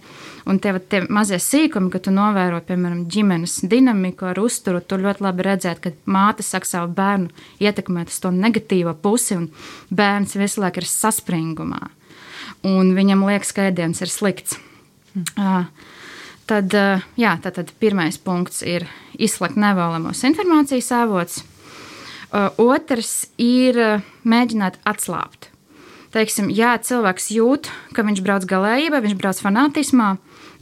Un 0.47 0.59
tie, 0.63 0.73
tie 0.91 1.01
mazie 1.11 1.39
sīkumi, 1.41 1.91
kad 1.93 2.05
tu 2.07 2.13
novēro, 2.15 2.61
piemēram, 2.65 3.05
ģimenes 3.11 3.59
dinamiku 3.69 4.29
ar 4.29 4.39
uzturu, 4.41 4.81
tu 4.81 4.99
ļoti 5.01 5.25
labi 5.25 5.45
redzēt, 5.47 5.81
ka 5.83 5.93
māte 6.09 6.45
saka 6.45 6.69
savu 6.69 6.93
bērnu 6.95 7.29
ietekmēt 7.63 8.13
uz 8.13 8.19
to 8.23 8.31
negatīvo 8.35 8.95
pusi, 9.01 9.37
un 9.39 9.49
bērns 9.89 10.37
visu 10.39 10.63
laiku 10.63 10.83
ir 10.83 10.89
saspringumā. 10.89 11.81
Un 12.69 12.93
viņam 12.95 13.27
liekas, 13.27 13.53
ka 13.55 13.69
ēdiens 13.69 14.01
ir 14.03 14.11
slikts. 14.11 14.57
Mm. 15.15 15.69
Tad, 16.49 16.73
jā, 17.19 17.35
tad, 17.43 17.59
tad 17.59 17.69
pirmais 17.81 18.17
punkts 18.21 18.63
ir 18.65 18.87
izslēgt 19.21 19.59
nevēlamos 19.59 20.23
informācijas 20.25 20.89
avots. 20.97 21.43
Otrs 22.61 23.29
ir 23.41 23.77
mēģināt 24.25 24.81
atslābt 24.89 25.49
teiksim, 26.13 26.49
ja 26.53 26.75
cilvēks 26.81 27.29
jūt, 27.35 27.69
ka 27.95 28.05
viņš 28.05 28.23
brauc 28.25 28.45
galējībā, 28.49 29.01
viņš 29.03 29.15
brauc 29.19 29.41
fanātismā, 29.43 30.13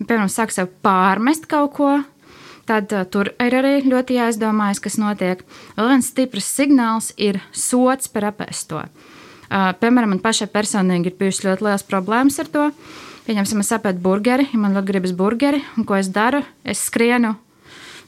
piemēram, 0.03 0.29
sāk 0.31 0.53
sev 0.53 0.69
pārmest 0.85 1.47
kaut 1.49 1.73
ko. 1.77 1.95
Tad 2.67 2.91
uh, 2.91 3.05
tur 3.07 3.31
ir 3.31 3.55
arī 3.55 3.77
ļoti 3.87 4.19
jāizdomājas, 4.19 4.81
kas 4.83 4.99
notiek. 4.99 5.43
Vēl 5.77 5.91
viens 5.93 6.11
stiprs 6.11 6.49
signāls 6.59 7.13
ir 7.15 7.39
sots 7.55 8.11
par 8.11 8.27
apēsto. 8.33 8.83
Uh, 9.47 9.71
piemēram, 9.79 10.15
man 10.15 10.23
pašai 10.23 10.49
personīgi 10.51 11.13
ir 11.13 11.19
bijušas 11.19 11.45
ļoti 11.47 11.67
liels 11.69 11.87
problēmas 11.87 12.39
ar 12.43 12.51
to. 12.51 12.69
Pieņemsim, 13.27 13.63
es 13.63 13.73
apēdu 13.75 14.03
burgeri, 14.03 14.47
ja 14.51 14.59
man 14.59 14.75
ļoti 14.75 14.91
gribas 14.91 15.15
burgeri, 15.15 15.63
un 15.79 15.87
ko 15.87 15.97
es 15.99 16.11
daru? 16.15 16.43
Es 16.63 16.85
skrienu 16.87 17.33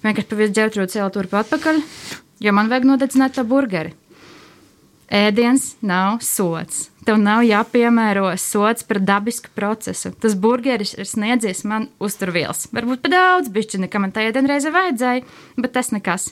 vienkārši 0.03 0.29
pa 0.29 0.37
visu 0.39 0.55
ģērbtrūdu 0.55 0.93
celu 0.93 1.11
turpu 1.15 1.39
atpakaļ, 1.39 1.81
jo 2.45 2.53
man 2.55 2.71
vajag 2.71 2.87
nodedzināt 2.87 3.35
to 3.35 3.43
burgeri. 3.47 3.91
Ēdiens 5.09 5.73
nav 5.81 6.21
sots 6.25 6.87
tev 7.09 7.17
nav 7.17 7.41
jāpiemēro 7.41 8.27
sots 8.37 8.85
par 8.85 8.99
dabisku 9.01 9.49
procesu. 9.57 10.11
Tas 10.21 10.35
burgeris 10.37 10.91
ir 10.93 11.07
sniedzies 11.09 11.63
man 11.65 11.87
uzturvielas. 12.03 12.67
Varbūt 12.75 13.01
pat 13.05 13.13
daudz, 13.15 13.49
bišķi 13.53 13.81
nekam 13.85 14.05
man 14.05 14.13
tajā 14.13 14.35
dienreizē 14.35 14.69
vajadzēja, 14.75 15.23
bet 15.57 15.73
tas 15.73 15.89
nekas. 15.95 16.29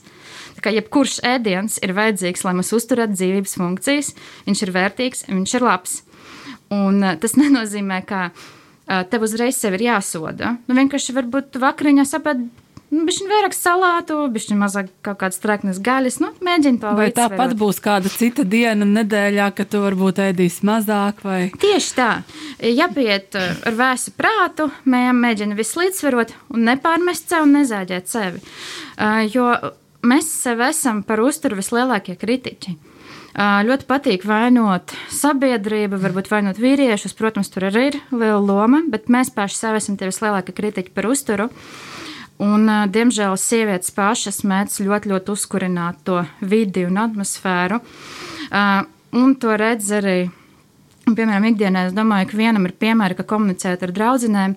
Tā 0.57 0.65
kā 0.67 0.73
jebkurš 0.75 1.17
ēdiens 1.25 1.79
ir 1.81 1.95
vajadzīgs, 1.97 2.45
lai 2.45 2.53
mēs 2.59 2.69
uzturētu 2.77 3.17
dzīvības 3.17 3.57
funkcijas, 3.57 4.13
viņš 4.45 4.63
ir 4.67 4.73
vērtīgs, 4.77 5.25
viņš 5.31 5.57
ir 5.57 5.65
labs. 5.65 5.97
Un 6.77 7.01
tas 7.23 7.37
nenozīmē, 7.41 8.03
ka 8.05 8.27
tev 9.09 9.25
uzreiz 9.25 9.57
sev 9.57 9.79
ir 9.79 9.87
jāsoda. 9.89 10.57
Nu, 10.69 10.77
vienkārši 10.77 11.17
varbūt 11.17 11.57
vakariņā 11.63 12.05
saprāt 12.05 12.45
Nu, 12.88 13.04
Bišķiņ 13.04 13.28
vairāk 13.28 13.56
salātu, 13.56 14.15
bišķiņ 14.32 14.60
mazāk 14.62 14.91
kaut 15.04 15.17
kādas 15.19 15.41
treknas 15.43 15.80
gaļas. 15.84 16.21
Nu, 16.23 16.30
mēģini 16.43 16.80
to 16.80 16.93
Vai 16.95 17.10
tāpat 17.15 17.52
būs 17.60 17.82
kāda 17.84 18.08
cita 18.12 18.45
diena 18.47 18.88
nedēļā, 18.88 19.50
kad 19.58 19.67
tu 19.73 19.82
varbūt 19.84 20.21
ēdīsi 20.23 20.63
mazāk? 20.67 21.19
Vai? 21.28 21.39
Tieši 21.60 21.89
tā. 21.97 22.12
Jāpiet 22.63 23.36
uh, 23.36 23.50
ar 23.67 23.76
vēsu 23.76 24.13
prātu, 24.15 24.69
mēģina 24.88 25.58
visu 25.60 25.82
līdzsvarot 25.82 26.32
un 26.56 26.63
nepārmest 26.69 27.28
sev 27.28 27.43
un 27.50 27.58
nezāģēt 27.60 28.08
sevi. 28.08 28.39
Uh, 28.95 29.26
jo 29.36 29.50
mēs 30.08 30.32
sev 30.45 30.63
esam 30.69 31.04
par 31.04 31.19
uzturu 31.26 31.60
vislielākie 31.60 32.15
kritiķi. 32.15 32.78
Uh, 33.38 33.60
ļoti 33.67 33.86
patīk 33.91 34.23
vainot 34.26 34.95
sabiedrību, 35.13 36.00
varbūt 36.08 36.32
vainot 36.32 36.63
vīriešus. 36.63 37.19
Protams, 37.19 37.52
tur 37.52 37.67
arī 37.67 37.89
ir 37.91 38.00
liela 38.15 38.39
loma, 38.39 38.80
bet 38.88 39.12
mēs 39.12 39.36
paši 39.36 39.60
sev 39.60 39.78
esam 39.78 40.00
tie 40.00 40.08
vislielākie 40.08 40.56
kritiķi 40.56 40.95
par 40.95 41.12
uzturu. 41.12 41.52
Un, 42.38 42.69
diemžēl 42.93 43.34
sievietes 43.41 43.89
pašas 43.95 44.43
mēdz 44.45 44.78
ļoti, 44.86 45.10
ļoti 45.10 45.34
uzkurināt 45.34 46.04
to 46.06 46.19
vidi 46.45 46.84
un 46.86 47.00
atmosfēru. 47.02 47.80
Un 49.17 49.32
to 49.41 49.56
redz 49.58 49.88
arī, 49.97 50.17
piemēram, 51.08 51.47
ikdienā. 51.50 51.88
Es 51.89 51.95
domāju, 51.97 52.30
ka 52.30 52.38
vienam 52.38 52.67
ir 52.69 52.76
piemēra, 52.78 53.17
ka 53.17 53.26
komunicēt 53.26 53.86
ar 53.88 53.93
draudzenēm. 53.95 54.54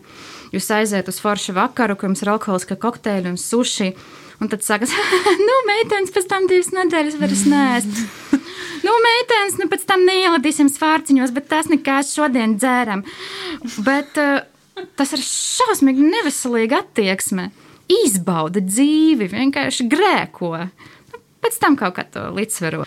Jūs 0.52 0.68
aiziet 0.76 1.08
uz 1.08 1.20
foršu 1.22 1.54
vakaru, 1.56 1.96
kur 1.96 2.10
jums 2.10 2.20
ir 2.20 2.32
alkoholiska 2.34 2.76
kokteļa 2.82 3.32
un 3.32 3.40
suši. 3.40 3.94
Un 4.40 4.52
tad 4.52 4.64
sākas, 4.64 4.92
nu, 5.48 5.56
meitenes 5.68 6.12
pēc 6.12 6.28
tam 6.28 6.50
divas 6.50 6.68
nedēļas 6.76 7.16
vairs 7.20 7.46
nēst. 7.48 8.04
nu, 8.86 8.98
meitenes, 9.06 9.56
nu, 9.60 9.70
pēc 9.72 9.88
tam 9.88 10.04
neieladīsim 10.08 10.68
svārciņos, 10.72 11.32
bet 11.36 11.48
tas 11.48 11.72
nekās 11.72 12.12
šodien 12.12 12.58
dzēram. 12.60 13.06
Bet 13.88 14.20
uh, 14.20 14.44
tas 15.00 15.16
ir 15.16 15.24
šausmīgi 15.24 16.12
neveselīga 16.12 16.84
attieksme 16.84 17.50
izbauda 17.90 18.62
dzīvi, 18.64 19.30
vienkārši 19.32 19.86
grēko. 19.90 20.52
Nu, 21.12 21.22
pēc 21.42 21.60
tam 21.62 21.78
kaut 21.80 21.96
kā 21.98 22.06
to 22.08 22.28
līdzsvaro. 22.36 22.84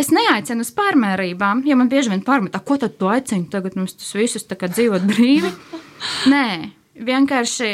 Es 0.00 0.08
neaicinu 0.14 0.64
uz 0.64 0.70
pārmērībām, 0.76 1.64
jo 1.68 1.76
man 1.76 1.90
bieži 1.92 2.12
vien 2.12 2.24
pārmet, 2.24 2.56
ko 2.64 2.78
tad 2.80 2.96
tu 3.00 3.10
aicini 3.12 3.50
tagad 3.52 3.76
mums 3.76 3.98
tas 3.98 4.14
visus 4.16 4.46
dzīvot 4.48 5.04
brīvi. 5.10 5.52
Nē, 6.32 6.46
vienkārši 6.96 7.72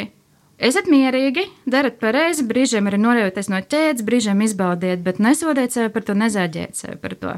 Esiet 0.57 0.87
mierīgi, 0.89 1.43
darat 1.69 1.99
pareizi, 2.01 2.41
brīžiem 2.49 2.87
arī 2.89 2.97
norējoties 2.97 3.49
no 3.53 3.59
ķēdes, 3.61 4.01
brīžiem 4.07 4.39
izbaudiet, 4.41 5.03
bet 5.05 5.19
nesodiet 5.21 5.75
sevi 5.75 5.91
par 5.93 6.05
to, 6.07 6.15
nezāģēt 6.17 6.79
sevi 6.79 6.97
par 7.03 7.13
to. 7.21 7.33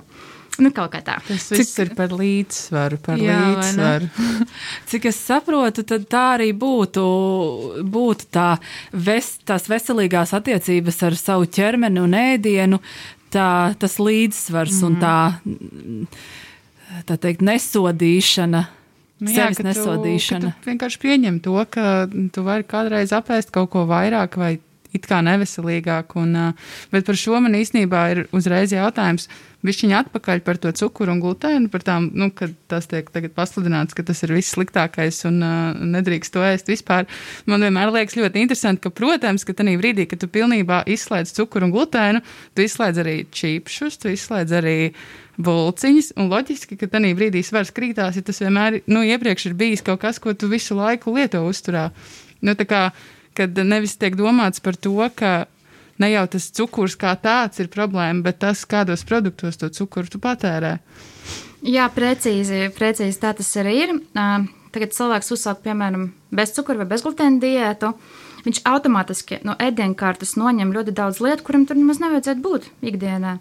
Nu, 0.64 0.72
kaut 0.76 0.92
kā 0.94 1.02
tā. 1.06 1.18
Tas 1.28 1.48
viss 1.54 1.76
Cik... 1.76 1.84
ir 1.86 1.92
par 1.98 2.14
līdzsvaru. 2.16 3.00
Par 3.06 3.22
Jā, 3.22 3.38
līdzsvaru. 3.46 4.10
Cik 4.92 5.08
es 5.12 5.22
saprotu, 5.30 5.86
tad 5.88 6.08
tā 6.12 6.26
arī 6.38 6.50
būtu, 6.58 7.06
būtu 7.88 8.30
tā 8.36 8.50
ves, 8.94 9.38
tās 9.48 9.70
veselīgās 9.72 10.36
attiecības 10.38 11.00
ar 11.08 11.20
savu 11.20 11.48
ķermeni 11.60 12.04
un 12.04 12.18
ēdienu, 12.18 12.82
tā, 13.34 13.50
tas 13.80 14.00
līdzsvars 14.02 14.82
mm. 14.82 14.88
un 14.90 15.00
tā, 15.04 15.18
tā 17.10 17.20
teikt, 17.22 17.46
nesodīšana. 17.46 18.66
Nu, 19.20 19.34
jā, 19.36 19.50
sevis 19.50 19.66
nesodīšana. 19.68 20.54
Tu, 20.54 20.64
tu 20.64 20.72
vienkārši 20.72 21.00
pieņem 21.04 21.42
to, 21.44 21.58
ka 21.72 22.08
tu 22.08 22.44
vari 22.46 22.64
kādreiz 22.68 23.12
apēst 23.16 23.52
kaut 23.56 23.74
ko 23.74 23.84
vairāk 23.90 24.38
vai 24.40 24.54
it 24.96 25.06
kā 25.10 25.20
neveselīgāk. 25.26 26.16
Un, 26.20 26.36
bet 26.94 27.08
par 27.08 27.20
šo 27.20 27.40
man 27.44 27.58
īstenībā 27.60 28.04
ir 28.14 28.26
uzreiz 28.36 28.74
jautājums. 28.74 29.28
Višķiņa 29.66 29.98
atpakaļ 30.06 30.40
par 30.46 30.56
to 30.64 30.72
cukuru 30.72 31.12
un 31.12 31.20
glutēnu, 31.20 31.68
par 31.74 31.84
tām, 31.84 32.06
nu, 32.16 32.30
kad 32.32 32.54
tas 32.72 32.88
tiek 32.88 33.10
tagad 33.12 33.34
pasludināts, 33.36 33.96
ka 33.98 34.06
tas 34.08 34.24
ir 34.24 34.32
viss 34.32 34.54
sliktākais 34.56 35.20
un 35.28 35.42
uh, 35.44 35.82
nedrīkst 35.98 36.32
to 36.32 36.46
ēst 36.48 36.72
vispār. 36.72 37.10
Man 37.50 37.66
vienmēr 37.68 37.92
liekas 37.92 38.16
ļoti 38.16 38.40
interesanti, 38.46 38.86
ka, 38.86 38.94
protams, 38.96 39.44
ka 39.44 39.58
tajā 39.58 39.76
brīdī, 39.82 40.08
kad 40.08 40.24
tu 40.24 40.32
pilnībā 40.32 40.86
izslēdz 40.96 41.36
cukuru 41.42 41.68
un 41.68 41.76
glutēnu, 41.76 42.24
tu 42.56 42.64
izslēdz 42.64 43.04
arī 43.04 43.18
čīpšus, 43.36 44.00
tu 44.00 44.16
izslēdz 44.16 44.56
arī 44.62 44.78
bulciņas, 45.44 46.14
un 46.16 46.32
loģiski, 46.32 46.80
ka 46.80 46.88
tajā 46.96 47.12
brīdī 47.20 47.44
svars 47.44 47.76
krītās, 47.76 48.16
ja 48.16 48.24
tas 48.24 48.40
vienmēr, 48.40 48.80
nu, 48.88 49.04
iepriekš 49.04 49.52
ir 49.52 49.60
bijis 49.60 49.84
kaut 49.84 50.00
kas, 50.08 50.24
ko 50.24 50.32
tu 50.40 50.48
visu 50.52 50.80
laiku 50.80 51.20
lieto 51.20 51.44
uzturā. 51.48 51.90
Nu, 52.40 52.56
tā 52.56 52.64
kā 52.64 52.90
kad 53.40 53.60
nevis 53.64 53.96
tiek 54.00 54.18
domāts 54.20 54.64
par 54.64 54.76
to, 54.76 54.98
ka 55.16 55.48
ne 56.00 56.12
jau 56.12 56.26
tas 56.32 56.50
cukurs 56.56 56.96
kā 57.00 57.14
tāds 57.20 57.62
ir 57.62 57.70
problēma, 57.72 58.24
bet 58.26 58.40
tas, 58.44 58.66
kādos 58.70 59.06
produktos 59.08 59.60
to 59.60 59.70
cukuru 59.76 60.12
tu 60.12 60.22
patērē. 60.24 60.78
Jā, 61.68 61.90
precīzi, 61.92 62.70
precīzi 62.76 63.20
tā 63.20 63.34
tas 63.36 63.52
arī 63.60 63.76
ir. 63.84 63.94
Tagad 64.70 64.94
cilvēks 64.96 65.34
uzsāk, 65.34 65.64
piemēram, 65.66 66.10
bez 66.32 66.54
cukura 66.56 66.84
vai 66.84 66.92
bezglutēna 66.94 67.42
diētu. 67.44 67.94
viņš 68.46 68.62
automātiski 68.64 69.42
no 69.44 69.56
ēdienkartes 69.60 70.38
noņem 70.40 70.72
ļoti 70.72 70.94
daudz 70.96 71.20
lietu, 71.20 71.44
kuram 71.44 71.66
tur 71.66 71.76
nemaz 71.76 72.00
nevajadzētu 72.00 72.42
būt 72.42 72.70
ikdienā. 72.82 73.40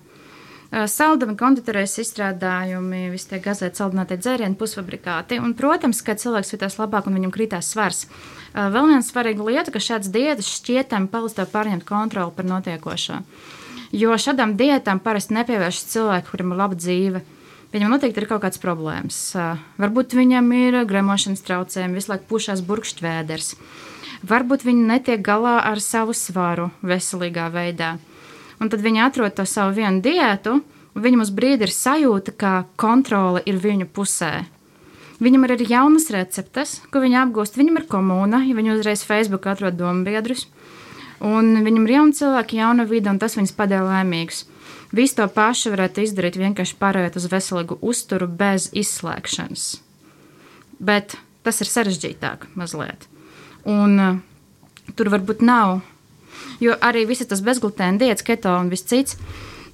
Saldumi, 0.69 1.33
konditorijas 1.41 1.95
izstrādājumi, 2.03 3.07
visi 3.09 3.31
tie 3.31 3.39
gazēti 3.41 3.81
saldinātie 3.81 4.19
dzērieni, 4.21 4.57
pusfabrikāti. 4.61 5.39
Un, 5.41 5.55
protams, 5.57 6.03
ka 6.05 6.13
cilvēks 6.21 6.53
jutās 6.53 6.77
labāk 6.77 7.09
un 7.09 7.17
viņam 7.17 7.33
kritās 7.33 7.71
svars. 7.73 8.03
Vēl 8.53 8.91
viena 8.91 9.01
svarīga 9.05 9.47
lieta, 9.47 9.73
ka 9.73 9.81
šāds 9.81 10.11
diētas 10.13 10.51
šķietami 10.59 11.09
palīdz 11.13 11.39
tev 11.39 11.49
pārņemt 11.55 11.87
kontroli 11.89 12.37
par 12.37 12.49
notiekošo. 12.51 13.23
Jo 13.97 14.19
šādām 14.21 14.59
diētām 14.61 15.01
parasti 15.01 15.39
nepievēršas 15.39 15.89
cilvēki, 15.95 16.29
kuriem 16.29 16.53
ir 16.53 16.61
laba 16.61 16.77
dzīve. 16.77 17.25
Viņam 17.73 17.95
noteikti 17.95 18.21
ir 18.21 18.29
kaut 18.29 18.43
kādas 18.45 18.61
problēmas. 18.61 19.21
Varbūt 19.81 20.17
viņam 20.17 20.53
ir 20.57 20.83
gremošanas 20.89 21.45
traucējumi, 21.49 21.97
visu 21.97 22.13
laiku 22.13 22.29
pušās 22.29 22.61
burkšķvēders. 22.69 23.55
Varbūt 24.29 24.69
viņi 24.69 24.85
netiek 24.89 25.25
galā 25.25 25.59
ar 25.65 25.81
savu 25.81 26.17
svaru 26.17 26.69
veselīgā 26.85 27.49
veidā. 27.55 27.97
Un 28.59 28.71
tad 28.73 28.83
viņi 28.83 29.05
atrod 29.05 29.37
to 29.39 29.47
savu 29.47 29.77
vienu 29.77 30.03
diētu, 30.03 30.59
un 30.95 31.05
viņam 31.05 31.23
uz 31.23 31.33
brīdi 31.35 31.69
ir 31.69 31.75
sajūta, 31.75 32.35
ka 32.35 32.53
kontrole 32.81 33.43
ir 33.47 33.61
viņu 33.63 33.87
pusē. 33.95 34.33
Viņam 35.23 35.47
ir 35.47 35.55
arī 35.57 35.67
jaunas 35.67 36.09
receptes, 36.15 36.77
ko 36.95 37.03
viņi 37.03 37.19
apgūst. 37.25 37.59
Viņam 37.59 37.81
ir 37.81 37.89
komūna, 37.91 38.45
ja 38.47 38.55
viņi 38.55 38.77
uzreiz 38.77 39.03
Facebook 39.07 39.49
atrod 39.51 39.79
domu 39.79 40.07
biedrus. 40.07 40.47
Un 41.19 41.57
viņam 41.67 41.89
ir 41.89 41.95
jauni 41.97 42.15
cilvēki, 42.15 42.61
jauna 42.61 42.87
vide, 42.87 43.11
un 43.11 43.19
tas 43.19 43.35
viņus 43.35 43.57
padara 43.59 43.87
laimīgus. 43.89 44.45
Visu 44.95 45.19
to 45.19 45.27
pašu 45.29 45.75
varētu 45.75 46.05
izdarīt 46.07 46.39
vienkārši 46.39 46.79
pārējot 46.79 47.19
uz 47.19 47.27
veselīgu 47.33 47.79
uzturu 47.83 48.29
bez 48.31 48.71
izslēgšanas. 48.79 49.67
Bet 50.79 51.19
tas 51.43 51.59
ir 51.61 51.69
sarežģītāk 51.69 52.47
mazliet. 52.57 53.09
Un 53.69 53.99
uh, 53.99 54.21
tur 54.95 55.11
varbūt 55.13 55.43
nav 55.43 55.81
jo 56.63 56.77
arī 56.85 57.07
visas 57.09 57.31
tas 57.31 57.43
bezglutēna 57.45 58.01
diets, 58.03 58.27
keto 58.27 58.55
un 58.59 58.71
viss 58.73 58.89
cits. 58.89 59.19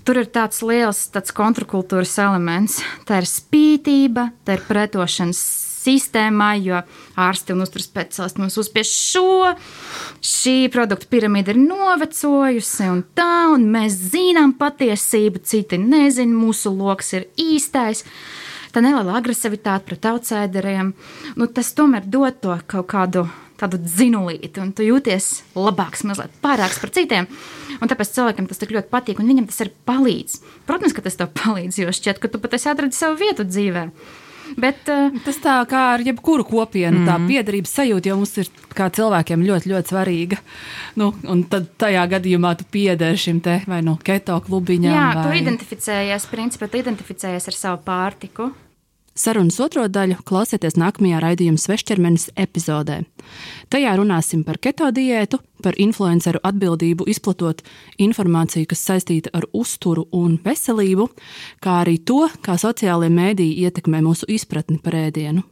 Tur 0.04 0.20
ir 0.20 0.28
tāds 0.28 0.60
liels 0.60 1.06
tāds 1.14 1.32
kontrakultūras 1.32 2.18
elements. 2.20 2.82
Tā 3.08 3.22
ir 3.22 3.28
spītība, 3.28 4.28
tā 4.44 4.58
ir 4.58 4.66
pretošanas 4.68 5.40
sistēmā, 5.84 6.50
jo 6.60 6.80
ārsti 7.20 7.54
un 7.54 7.64
uzturs 7.64 7.88
speciālisti 7.88 8.42
mums 8.42 8.58
uzspiež 8.60 8.90
šo. 8.92 9.52
Šī 10.24 10.56
produktu 10.72 11.08
piramīda 11.12 11.54
ir 11.54 11.60
novecojusi, 11.62 12.88
un 12.92 13.04
tā, 13.16 13.46
un 13.54 13.68
mēs 13.72 13.96
zinām 14.14 14.56
patiesību, 14.60 15.44
citi 15.44 15.80
nezina, 15.80 16.36
mūsu 16.36 16.72
lokus 16.74 17.14
ir 17.16 17.28
īstais. 17.40 18.04
Tā 18.74 18.82
neliela 18.82 19.14
agresivitāte 19.20 19.86
pret 19.86 20.08
outsideriem, 20.10 20.92
nu, 21.38 21.46
tas 21.46 21.72
tomēr 21.78 22.08
dod 22.10 22.40
to 22.42 22.56
kaut 22.66 22.88
kādu 22.90 23.28
tādu 23.60 23.78
dzinulīti, 23.82 24.58
un 24.62 24.72
tu 24.76 24.86
jūties 24.86 25.28
labāks, 25.58 26.04
mazliet 26.08 26.34
pārāks 26.44 26.80
par 26.82 26.92
citiem. 26.94 27.28
Un 27.80 27.90
tāpēc 27.90 28.12
cilvēkam 28.16 28.50
tas 28.50 28.60
ļoti 28.62 28.90
patīk, 28.90 29.22
un 29.22 29.30
viņam 29.30 29.48
tas 29.50 29.62
arī 29.64 29.72
palīdz. 29.88 30.36
Protams, 30.68 30.94
ka 30.96 31.04
tas 31.04 31.18
tev 31.20 31.32
palīdz, 31.38 31.80
jo 31.82 31.94
šķiet, 31.94 32.20
ka 32.22 32.30
tu 32.30 32.42
pat 32.42 32.58
esi 32.58 32.70
atradis 32.72 33.00
savu 33.02 33.18
vietu 33.22 33.46
dzīvē. 33.46 33.88
Bet, 34.60 34.84
uh, 34.92 35.14
tas 35.24 35.38
tā 35.42 35.54
kā 35.68 35.80
ar 35.94 36.02
jebkuru 36.04 36.44
kopienu, 36.46 37.00
mm. 37.00 37.06
tā 37.08 37.14
mhm. 37.16 37.28
piederības 37.30 37.72
sajūta 37.78 38.10
jau 38.10 38.18
mums 38.20 38.34
ir 38.42 38.50
kā 38.76 38.90
cilvēkiem 38.92 39.46
ļoti, 39.46 39.70
ļoti 39.72 39.94
svarīga. 39.94 40.40
Nu, 41.00 41.10
un 41.30 41.46
tad 41.50 41.70
tajā 41.80 42.04
gadījumā 42.12 42.52
tu 42.60 42.68
piederi 42.74 43.20
šim 43.20 43.40
te 43.44 43.60
vai 43.70 43.80
no 43.80 43.94
nu, 43.94 44.02
keto 44.04 44.36
klubiņam. 44.44 44.92
Jā, 44.92 45.06
vai... 45.16 45.24
tu 45.24 45.40
identificējies, 45.40 46.28
principā 46.30 46.68
tu 46.68 46.82
identificējies 46.82 47.50
ar 47.50 47.58
savu 47.58 47.80
pārtiku. 47.86 48.50
Sarunas 49.14 49.60
otro 49.62 49.84
daļu 49.86 50.16
klausieties 50.26 50.74
nākamajā 50.74 51.20
raidījuma 51.22 51.60
svešķermenis 51.62 52.32
epizodē. 52.34 53.04
Tajā 53.70 53.92
runāsim 54.00 54.42
par 54.42 54.58
keto 54.58 54.88
diētu, 54.90 55.38
par 55.62 55.78
influenceru 55.78 56.42
atbildību 56.42 57.06
izplatot 57.14 57.62
informāciju, 58.02 58.66
kas 58.74 58.82
saistīta 58.90 59.30
ar 59.38 59.46
uzturu 59.54 60.08
un 60.18 60.34
veselību, 60.42 61.08
kā 61.62 61.80
arī 61.84 62.00
to, 62.02 62.24
kā 62.42 62.58
sociālajie 62.58 63.14
mēdīji 63.14 63.68
ietekmē 63.68 64.02
mūsu 64.02 64.26
izpratni 64.34 64.82
par 64.82 64.98
ēdienu. 65.06 65.46